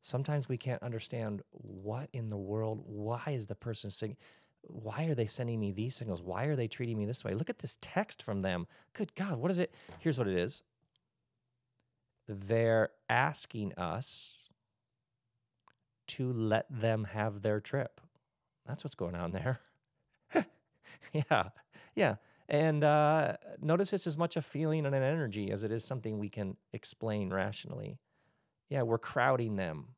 Sometimes 0.02 0.48
we 0.48 0.56
can't 0.56 0.82
understand 0.82 1.42
what 1.50 2.08
in 2.12 2.30
the 2.30 2.36
world. 2.36 2.82
Why 2.86 3.22
is 3.28 3.46
the 3.46 3.54
person 3.54 3.90
saying? 3.90 4.16
Why 4.62 5.04
are 5.04 5.14
they 5.14 5.26
sending 5.26 5.58
me 5.58 5.72
these 5.72 5.94
signals? 5.94 6.22
Why 6.22 6.44
are 6.44 6.56
they 6.56 6.68
treating 6.68 6.98
me 6.98 7.06
this 7.06 7.24
way? 7.24 7.34
Look 7.34 7.48
at 7.48 7.58
this 7.58 7.78
text 7.80 8.22
from 8.22 8.42
them. 8.42 8.66
Good 8.92 9.14
God, 9.14 9.38
what 9.38 9.50
is 9.50 9.58
it? 9.58 9.74
Here's 9.98 10.18
what 10.18 10.28
it 10.28 10.36
is 10.36 10.62
they're 12.30 12.90
asking 13.08 13.74
us 13.74 14.48
to 16.08 16.32
let 16.32 16.66
them 16.70 17.04
have 17.04 17.42
their 17.42 17.60
trip. 17.60 18.00
That's 18.66 18.84
what's 18.84 18.94
going 18.94 19.14
on 19.14 19.32
there. 19.32 19.60
yeah, 21.12 21.48
yeah. 21.94 22.16
And 22.48 22.82
uh, 22.82 23.34
notice 23.60 23.92
it's 23.92 24.06
as 24.06 24.18
much 24.18 24.36
a 24.36 24.42
feeling 24.42 24.86
and 24.86 24.94
an 24.94 25.02
energy 25.02 25.50
as 25.50 25.62
it 25.62 25.70
is 25.70 25.84
something 25.84 26.18
we 26.18 26.28
can 26.28 26.56
explain 26.72 27.32
rationally. 27.32 27.98
Yeah, 28.68 28.82
we're 28.82 28.98
crowding 28.98 29.56
them. 29.56 29.88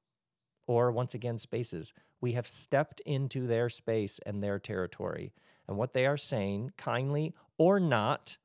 Or 0.66 0.92
once 0.92 1.14
again, 1.14 1.38
spaces. 1.38 1.92
We 2.20 2.32
have 2.32 2.46
stepped 2.46 3.00
into 3.00 3.46
their 3.46 3.68
space 3.68 4.20
and 4.24 4.42
their 4.42 4.58
territory. 4.58 5.32
And 5.66 5.76
what 5.76 5.92
they 5.92 6.06
are 6.06 6.16
saying, 6.16 6.72
kindly 6.76 7.34
or 7.58 7.80
not, 7.80 8.36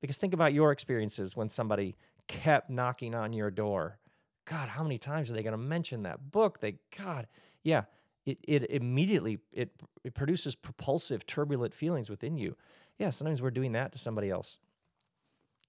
because 0.00 0.18
think 0.18 0.34
about 0.34 0.54
your 0.54 0.70
experiences 0.70 1.36
when 1.36 1.50
somebody 1.50 1.96
kept 2.28 2.70
knocking 2.70 3.14
on 3.14 3.32
your 3.32 3.50
door. 3.50 3.98
God, 4.44 4.68
how 4.68 4.82
many 4.82 4.98
times 4.98 5.30
are 5.30 5.34
they 5.34 5.42
going 5.42 5.52
to 5.52 5.58
mention 5.58 6.04
that 6.04 6.30
book? 6.30 6.60
They, 6.60 6.76
God, 6.96 7.26
yeah, 7.62 7.82
it, 8.24 8.38
it 8.46 8.70
immediately 8.70 9.38
it, 9.52 9.70
it 10.04 10.14
produces 10.14 10.54
propulsive, 10.54 11.26
turbulent 11.26 11.74
feelings 11.74 12.08
within 12.08 12.36
you. 12.38 12.56
Yeah, 12.98 13.10
sometimes 13.10 13.42
we're 13.42 13.50
doing 13.50 13.72
that 13.72 13.92
to 13.92 13.98
somebody 13.98 14.30
else. 14.30 14.58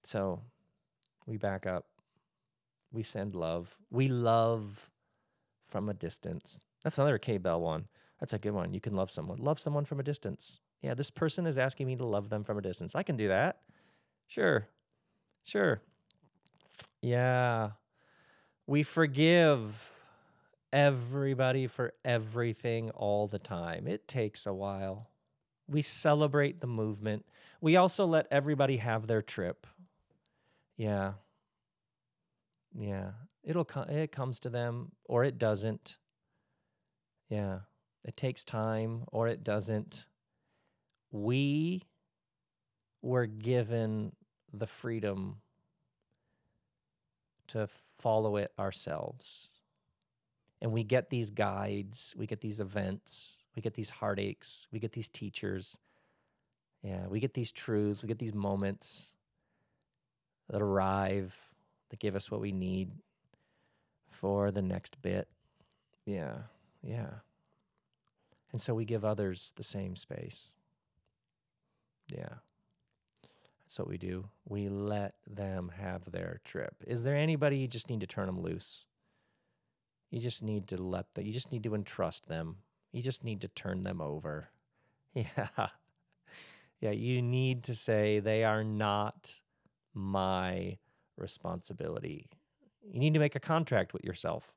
So 0.02 0.40
we 1.26 1.36
back 1.36 1.66
up. 1.66 1.86
We 2.92 3.02
send 3.02 3.34
love. 3.34 3.76
We 3.90 4.08
love 4.08 4.90
from 5.68 5.88
a 5.88 5.94
distance. 5.94 6.58
That's 6.82 6.98
another 6.98 7.18
K 7.18 7.38
Bell 7.38 7.60
one. 7.60 7.86
That's 8.18 8.32
a 8.32 8.38
good 8.38 8.52
one. 8.52 8.74
You 8.74 8.80
can 8.80 8.94
love 8.94 9.10
someone. 9.10 9.38
Love 9.38 9.58
someone 9.58 9.84
from 9.84 10.00
a 10.00 10.02
distance. 10.02 10.58
Yeah, 10.82 10.94
this 10.94 11.10
person 11.10 11.46
is 11.46 11.58
asking 11.58 11.86
me 11.86 11.96
to 11.96 12.04
love 12.04 12.30
them 12.30 12.44
from 12.44 12.58
a 12.58 12.62
distance. 12.62 12.94
I 12.94 13.02
can 13.02 13.16
do 13.16 13.28
that. 13.28 13.60
Sure. 14.26 14.68
Sure. 15.44 15.80
Yeah. 17.02 17.70
We 18.66 18.82
forgive 18.82 19.92
everybody 20.72 21.66
for 21.66 21.92
everything 22.04 22.90
all 22.90 23.26
the 23.26 23.38
time. 23.38 23.86
It 23.86 24.06
takes 24.06 24.46
a 24.46 24.54
while. 24.54 25.08
We 25.68 25.82
celebrate 25.82 26.60
the 26.60 26.66
movement. 26.66 27.24
We 27.60 27.76
also 27.76 28.06
let 28.06 28.26
everybody 28.30 28.78
have 28.78 29.06
their 29.06 29.22
trip. 29.22 29.66
Yeah. 30.76 31.14
Yeah. 32.74 33.10
It'll 33.42 33.64
come 33.64 33.88
it 33.88 34.12
comes 34.12 34.40
to 34.40 34.50
them 34.50 34.92
or 35.04 35.24
it 35.24 35.38
doesn't. 35.38 35.96
Yeah. 37.28 37.60
It 38.04 38.16
takes 38.16 38.44
time 38.44 39.04
or 39.12 39.28
it 39.28 39.44
doesn't. 39.44 40.06
We 41.12 41.86
were 43.02 43.26
given 43.26 44.12
the 44.52 44.66
freedom 44.66 45.36
to 47.50 47.68
follow 47.98 48.36
it 48.36 48.52
ourselves. 48.58 49.48
And 50.62 50.72
we 50.72 50.84
get 50.84 51.10
these 51.10 51.30
guides, 51.30 52.14
we 52.18 52.26
get 52.26 52.40
these 52.40 52.60
events, 52.60 53.44
we 53.56 53.62
get 53.62 53.74
these 53.74 53.90
heartaches, 53.90 54.66
we 54.72 54.78
get 54.78 54.92
these 54.92 55.08
teachers. 55.08 55.78
Yeah, 56.82 57.06
we 57.08 57.20
get 57.20 57.34
these 57.34 57.52
truths, 57.52 58.02
we 58.02 58.08
get 58.08 58.18
these 58.18 58.34
moments 58.34 59.12
that 60.48 60.62
arrive 60.62 61.36
that 61.90 61.98
give 61.98 62.16
us 62.16 62.30
what 62.30 62.40
we 62.40 62.52
need 62.52 62.90
for 64.10 64.50
the 64.50 64.62
next 64.62 65.00
bit. 65.02 65.28
Yeah, 66.06 66.36
yeah. 66.82 67.10
And 68.52 68.60
so 68.60 68.74
we 68.74 68.84
give 68.84 69.04
others 69.04 69.52
the 69.56 69.62
same 69.62 69.94
space. 69.94 70.54
Yeah. 72.12 72.34
That's 73.70 73.78
what 73.78 73.88
we 73.88 73.98
do. 73.98 74.28
We 74.48 74.68
let 74.68 75.14
them 75.28 75.70
have 75.78 76.10
their 76.10 76.40
trip. 76.44 76.74
Is 76.88 77.04
there 77.04 77.14
anybody 77.14 77.58
you 77.58 77.68
just 77.68 77.88
need 77.88 78.00
to 78.00 78.06
turn 78.08 78.26
them 78.26 78.42
loose? 78.42 78.84
You 80.10 80.18
just 80.18 80.42
need 80.42 80.66
to 80.68 80.76
let 80.76 81.14
them, 81.14 81.24
you 81.24 81.32
just 81.32 81.52
need 81.52 81.62
to 81.62 81.76
entrust 81.76 82.26
them. 82.26 82.56
You 82.90 83.00
just 83.00 83.22
need 83.22 83.42
to 83.42 83.48
turn 83.48 83.84
them 83.84 84.00
over. 84.00 84.50
Yeah. 85.14 85.68
Yeah, 86.80 86.90
you 86.90 87.22
need 87.22 87.62
to 87.64 87.74
say 87.74 88.18
they 88.18 88.42
are 88.42 88.64
not 88.64 89.40
my 89.94 90.78
responsibility. 91.16 92.28
You 92.82 92.98
need 92.98 93.14
to 93.14 93.20
make 93.20 93.36
a 93.36 93.40
contract 93.40 93.92
with 93.92 94.04
yourself. 94.04 94.52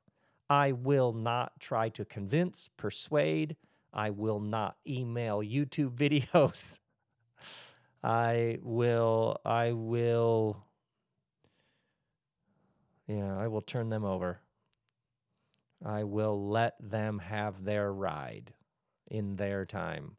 I 0.50 0.72
will 0.72 1.12
not 1.12 1.60
try 1.60 1.88
to 1.90 2.04
convince, 2.04 2.68
persuade. 2.76 3.56
I 3.92 4.10
will 4.10 4.40
not 4.40 4.76
email 4.88 5.38
YouTube 5.38 5.90
videos. 5.96 6.78
I 8.04 8.58
will, 8.62 9.40
I 9.46 9.72
will, 9.72 10.62
yeah, 13.06 13.34
I 13.38 13.48
will 13.48 13.62
turn 13.62 13.88
them 13.88 14.04
over. 14.04 14.40
I 15.82 16.04
will 16.04 16.50
let 16.50 16.74
them 16.78 17.18
have 17.18 17.64
their 17.64 17.90
ride 17.90 18.52
in 19.10 19.36
their 19.36 19.64
time. 19.64 20.16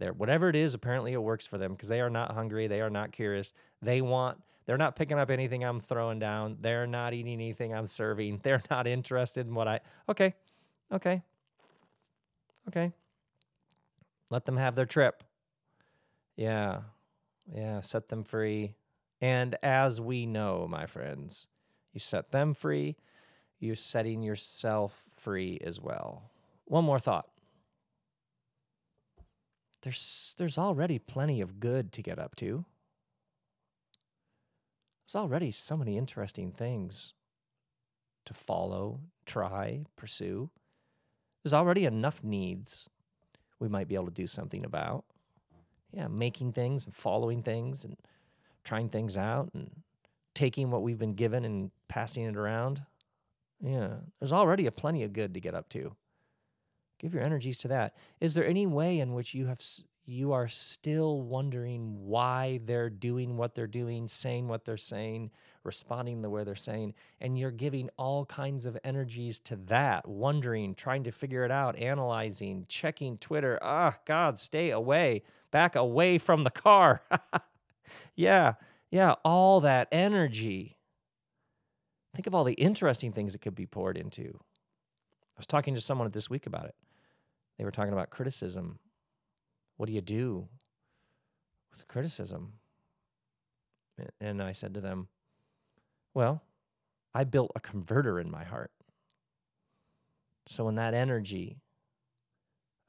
Their, 0.00 0.12
whatever 0.12 0.48
it 0.48 0.56
is, 0.56 0.74
apparently 0.74 1.12
it 1.12 1.22
works 1.22 1.46
for 1.46 1.58
them 1.58 1.72
because 1.72 1.88
they 1.88 2.00
are 2.00 2.10
not 2.10 2.32
hungry. 2.32 2.66
They 2.66 2.80
are 2.80 2.90
not 2.90 3.12
curious. 3.12 3.52
They 3.82 4.00
want, 4.00 4.38
they're 4.66 4.76
not 4.76 4.96
picking 4.96 5.18
up 5.18 5.30
anything 5.30 5.64
I'm 5.64 5.78
throwing 5.78 6.18
down. 6.18 6.56
They're 6.60 6.88
not 6.88 7.14
eating 7.14 7.32
anything 7.32 7.72
I'm 7.72 7.86
serving. 7.86 8.40
They're 8.42 8.62
not 8.68 8.88
interested 8.88 9.46
in 9.46 9.54
what 9.54 9.68
I, 9.68 9.80
okay, 10.08 10.34
okay, 10.92 11.22
okay. 12.66 12.92
Let 14.28 14.44
them 14.44 14.56
have 14.56 14.74
their 14.74 14.86
trip. 14.86 15.22
Yeah. 16.36 16.80
Yeah, 17.52 17.80
set 17.80 18.08
them 18.08 18.24
free. 18.24 18.74
And 19.20 19.56
as 19.62 20.00
we 20.00 20.26
know, 20.26 20.66
my 20.68 20.86
friends, 20.86 21.48
you 21.92 22.00
set 22.00 22.30
them 22.30 22.54
free, 22.54 22.96
you're 23.58 23.74
setting 23.74 24.22
yourself 24.22 25.04
free 25.16 25.58
as 25.64 25.80
well. 25.80 26.30
One 26.66 26.84
more 26.84 26.98
thought. 26.98 27.28
There's 29.82 30.34
there's 30.38 30.58
already 30.58 30.98
plenty 30.98 31.40
of 31.40 31.60
good 31.60 31.92
to 31.92 32.02
get 32.02 32.18
up 32.18 32.36
to. 32.36 32.64
There's 35.06 35.22
already 35.22 35.50
so 35.50 35.76
many 35.76 35.96
interesting 35.96 36.52
things 36.52 37.14
to 38.26 38.34
follow, 38.34 39.00
try, 39.24 39.84
pursue. 39.96 40.50
There's 41.42 41.54
already 41.54 41.86
enough 41.86 42.22
needs 42.22 42.90
we 43.58 43.68
might 43.68 43.88
be 43.88 43.94
able 43.94 44.06
to 44.06 44.10
do 44.10 44.26
something 44.26 44.64
about 44.64 45.04
yeah, 45.92 46.08
making 46.08 46.52
things 46.52 46.84
and 46.84 46.94
following 46.94 47.42
things 47.42 47.84
and 47.84 47.96
trying 48.64 48.88
things 48.88 49.16
out 49.16 49.50
and 49.54 49.70
taking 50.34 50.70
what 50.70 50.82
we've 50.82 50.98
been 50.98 51.14
given 51.14 51.44
and 51.44 51.70
passing 51.88 52.24
it 52.24 52.36
around. 52.36 52.82
Yeah, 53.60 53.94
there's 54.20 54.32
already 54.32 54.66
a 54.66 54.72
plenty 54.72 55.02
of 55.02 55.12
good 55.12 55.34
to 55.34 55.40
get 55.40 55.54
up 55.54 55.68
to. 55.70 55.96
Give 56.98 57.14
your 57.14 57.22
energies 57.22 57.58
to 57.60 57.68
that. 57.68 57.94
Is 58.20 58.34
there 58.34 58.46
any 58.46 58.66
way 58.66 59.00
in 59.00 59.14
which 59.14 59.34
you 59.34 59.46
have 59.46 59.60
you 60.08 60.32
are 60.32 60.48
still 60.48 61.20
wondering 61.20 62.06
why 62.06 62.60
they're 62.64 62.88
doing 62.88 63.36
what 63.36 63.54
they're 63.54 63.66
doing, 63.66 64.08
saying 64.08 64.48
what 64.48 64.64
they're 64.64 64.78
saying, 64.78 65.30
responding 65.64 66.22
the 66.22 66.30
way 66.30 66.44
they're 66.44 66.54
saying, 66.54 66.94
and 67.20 67.38
you're 67.38 67.50
giving 67.50 67.90
all 67.98 68.24
kinds 68.24 68.64
of 68.64 68.78
energies 68.84 69.38
to 69.38 69.56
that, 69.56 70.08
wondering, 70.08 70.74
trying 70.74 71.04
to 71.04 71.12
figure 71.12 71.44
it 71.44 71.50
out, 71.50 71.76
analyzing, 71.76 72.64
checking 72.70 73.18
Twitter. 73.18 73.58
Ah, 73.60 73.92
oh, 73.94 74.00
God, 74.06 74.38
stay 74.38 74.70
away, 74.70 75.24
back 75.50 75.76
away 75.76 76.16
from 76.16 76.42
the 76.42 76.50
car. 76.50 77.02
yeah, 78.16 78.54
yeah, 78.90 79.14
all 79.26 79.60
that 79.60 79.88
energy. 79.92 80.78
Think 82.14 82.26
of 82.26 82.34
all 82.34 82.44
the 82.44 82.54
interesting 82.54 83.12
things 83.12 83.34
it 83.34 83.42
could 83.42 83.54
be 83.54 83.66
poured 83.66 83.98
into. 83.98 84.30
I 84.32 85.36
was 85.36 85.46
talking 85.46 85.74
to 85.74 85.82
someone 85.82 86.10
this 86.10 86.30
week 86.30 86.46
about 86.46 86.64
it. 86.64 86.74
They 87.58 87.64
were 87.64 87.70
talking 87.70 87.92
about 87.92 88.08
criticism 88.08 88.78
what 89.78 89.86
do 89.86 89.92
you 89.94 90.02
do 90.02 90.46
with 91.70 91.88
criticism? 91.88 92.52
And 94.20 94.42
I 94.42 94.52
said 94.52 94.74
to 94.74 94.80
them, 94.80 95.08
Well, 96.12 96.42
I 97.14 97.24
built 97.24 97.52
a 97.56 97.60
converter 97.60 98.20
in 98.20 98.30
my 98.30 98.44
heart. 98.44 98.70
So 100.46 100.64
when 100.64 100.74
that 100.74 100.94
energy, 100.94 101.58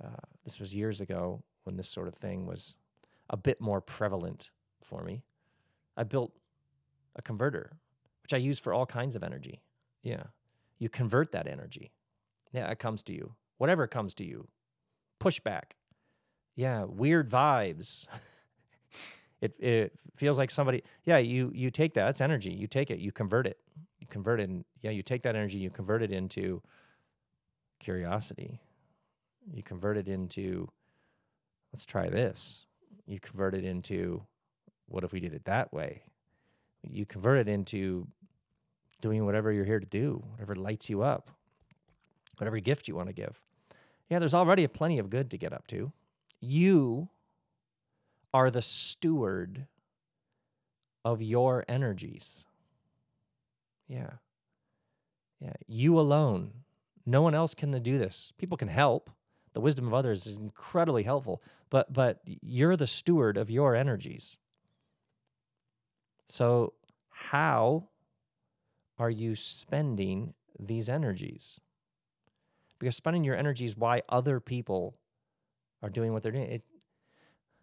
uh, 0.04 0.25
this 0.43 0.60
was 0.60 0.75
years 0.75 0.99
ago 0.99 1.43
when 1.63 1.78
this 1.78 1.89
sort 1.89 2.08
of 2.08 2.15
thing 2.15 2.45
was 2.45 2.75
a 3.30 3.38
bit 3.38 3.62
more 3.62 3.82
prevalent 3.82 4.49
for 4.82 5.04
me, 5.04 5.23
I 5.95 6.04
built 6.04 6.34
a 7.15 7.21
converter, 7.21 7.71
which 8.23 8.34
I 8.34 8.38
use 8.38 8.60
for 8.60 8.73
all 8.73 8.86
kinds 8.86 9.15
of 9.15 9.23
energy. 9.23 9.62
Yeah. 10.02 10.23
You 10.80 10.89
convert 10.89 11.32
that 11.34 11.47
energy. 11.47 11.91
Yeah, 12.52 12.71
it 12.71 12.80
comes 12.80 13.04
to 13.04 13.13
you. 13.13 13.36
Whatever 13.58 13.86
comes 13.86 14.15
to 14.15 14.23
you, 14.23 14.47
push 15.19 15.39
back, 15.39 15.75
yeah, 16.59 16.83
weird 16.83 17.29
vibes. 17.29 18.05
it 19.41 19.55
it 19.61 19.93
feels 20.17 20.37
like 20.37 20.51
somebody. 20.51 20.83
Yeah, 21.05 21.17
you 21.17 21.51
you 21.55 21.71
take 21.71 21.93
that. 21.93 22.03
That's 22.03 22.19
energy. 22.19 22.51
You 22.51 22.67
take 22.67 22.91
it. 22.91 22.99
You 22.99 23.13
convert 23.13 23.47
it. 23.47 23.57
You 24.01 24.07
convert 24.07 24.41
it. 24.41 24.49
And, 24.49 24.65
yeah, 24.81 24.91
you 24.91 25.01
take 25.01 25.23
that 25.23 25.37
energy. 25.37 25.57
You 25.57 25.69
convert 25.69 26.03
it 26.03 26.11
into 26.11 26.61
curiosity. 27.79 28.59
You 29.53 29.63
convert 29.63 29.95
it 29.95 30.09
into 30.09 30.67
let's 31.71 31.85
try 31.85 32.09
this. 32.09 32.65
You 33.05 33.21
convert 33.21 33.55
it 33.55 33.63
into 33.63 34.21
what 34.87 35.05
if 35.05 35.13
we 35.13 35.21
did 35.21 35.33
it 35.33 35.45
that 35.45 35.71
way? 35.71 36.01
You 36.83 37.05
convert 37.05 37.39
it 37.39 37.47
into 37.47 38.05
doing 38.99 39.25
whatever 39.25 39.53
you're 39.53 39.63
here 39.63 39.79
to 39.79 39.85
do, 39.85 40.21
whatever 40.31 40.55
lights 40.55 40.89
you 40.89 41.03
up, 41.03 41.31
whatever 42.37 42.59
gift 42.59 42.89
you 42.89 42.95
want 42.95 43.07
to 43.07 43.13
give. 43.13 43.39
Yeah, 44.09 44.19
there's 44.19 44.33
already 44.33 44.67
plenty 44.67 44.99
of 44.99 45.09
good 45.09 45.31
to 45.31 45.37
get 45.37 45.53
up 45.53 45.65
to. 45.67 45.93
You 46.39 47.10
are 48.34 48.49
the 48.49 48.62
steward 48.62 49.67
of 51.04 51.21
your 51.21 51.65
energies. 51.67 52.43
Yeah. 53.88 54.12
Yeah. 55.39 55.54
You 55.67 55.99
alone. 55.99 56.52
No 57.06 57.21
one 57.21 57.34
else 57.34 57.54
can 57.54 57.71
do 57.82 57.97
this. 57.97 58.34
People 58.38 58.58
can 58.58 58.67
help. 58.67 59.10
The 59.54 59.62
wisdom 59.62 59.88
of 59.88 59.93
others 59.93 60.28
is 60.28 60.38
incredibly 60.38 61.04
helpful, 61.04 61.41
but 61.69 61.91
but 61.91 62.21
you're 62.25 62.78
the 62.78 62.86
steward 62.86 63.36
of 63.36 63.50
your 63.50 63.75
energies. 63.75 64.37
So 66.27 66.73
how 67.10 67.90
are 69.00 69.10
you 69.10 69.35
spending 69.35 70.35
these 70.60 70.87
energies? 70.87 71.60
Because 72.77 72.96
spending 72.96 73.23
your 73.23 73.35
energies 73.35 73.75
why 73.75 74.04
other 74.08 74.40
people 74.40 74.96
are 75.82 75.90
doing 75.90 76.13
what 76.13 76.23
they're 76.23 76.32
doing. 76.32 76.52
It, 76.52 76.63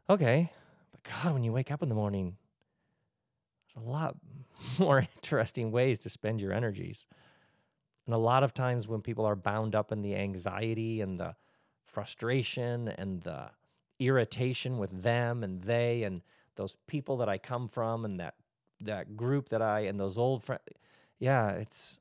okay, 0.09 0.51
but 0.93 1.03
God, 1.03 1.35
when 1.35 1.45
you 1.45 1.53
wake 1.53 1.71
up 1.71 1.83
in 1.83 1.89
the 1.89 1.95
morning, 1.95 2.37
there's 3.75 3.85
a 3.85 3.89
lot 3.89 4.17
more 4.79 5.07
interesting 5.17 5.71
ways 5.71 5.99
to 6.01 6.11
spend 6.11 6.41
your 6.41 6.53
energies. 6.53 7.07
And 8.07 8.15
a 8.15 8.19
lot 8.19 8.45
of 8.45 8.55
times 8.55 8.87
when 8.87 9.01
people 9.03 9.27
are 9.27 9.37
bound 9.37 9.75
up 9.75 9.91
in 9.91 10.03
the 10.03 10.15
anxiety 10.15 11.01
and 11.01 11.19
the 11.19 11.35
frustration 11.85 12.89
and 12.89 13.23
the 13.23 13.51
irritation 13.99 14.79
with 14.79 15.03
them 15.03 15.43
and 15.43 15.63
they 15.63 16.03
and 16.03 16.23
those 16.57 16.75
people 16.87 17.17
that 17.19 17.29
I 17.29 17.39
come 17.39 17.69
from 17.69 18.05
and 18.05 18.21
that 18.21 18.35
that 18.81 19.17
group 19.17 19.49
that 19.49 19.63
I 19.63 19.81
and 19.81 19.99
those 19.99 20.19
old 20.19 20.45
friends 20.45 20.63
yeah 21.19 21.51
it's 21.53 21.99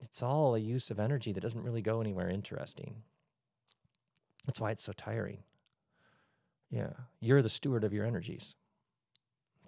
it's 0.00 0.22
all 0.22 0.56
a 0.56 0.58
use 0.58 0.90
of 0.90 0.98
energy 0.98 1.32
that 1.32 1.40
doesn't 1.40 1.62
really 1.62 1.82
go 1.82 2.00
anywhere 2.00 2.28
interesting 2.28 3.02
that's 4.46 4.60
why 4.60 4.70
it's 4.70 4.84
so 4.84 4.92
tiring. 4.92 5.42
Yeah, 6.70 6.90
you're 7.20 7.42
the 7.42 7.48
steward 7.48 7.84
of 7.84 7.92
your 7.92 8.06
energies. 8.06 8.56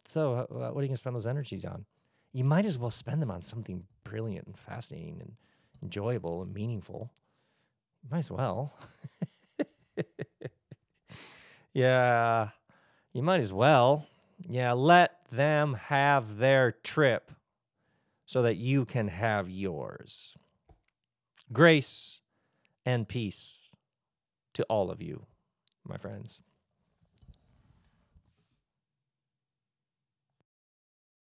So, 0.06 0.34
uh, 0.34 0.46
what 0.48 0.60
are 0.60 0.82
you 0.82 0.88
going 0.88 0.90
to 0.90 0.96
spend 0.96 1.16
those 1.16 1.26
energies 1.26 1.64
on? 1.64 1.84
You 2.32 2.44
might 2.44 2.64
as 2.64 2.78
well 2.78 2.90
spend 2.90 3.20
them 3.20 3.30
on 3.30 3.42
something 3.42 3.84
brilliant 4.04 4.46
and 4.46 4.58
fascinating 4.58 5.18
and 5.20 5.32
enjoyable 5.82 6.42
and 6.42 6.54
meaningful. 6.54 7.12
Might 8.10 8.18
as 8.18 8.30
well. 8.30 8.72
yeah, 11.74 12.48
you 13.12 13.22
might 13.22 13.40
as 13.40 13.52
well. 13.52 14.06
Yeah, 14.48 14.72
let 14.72 15.26
them 15.30 15.74
have 15.74 16.38
their 16.38 16.72
trip 16.72 17.30
so 18.26 18.42
that 18.42 18.56
you 18.56 18.84
can 18.84 19.08
have 19.08 19.50
yours. 19.50 20.36
Grace 21.52 22.20
and 22.86 23.06
peace 23.06 23.71
to 24.55 24.64
all 24.64 24.90
of 24.90 25.00
you, 25.00 25.26
my 25.86 25.96
friends. 25.96 26.42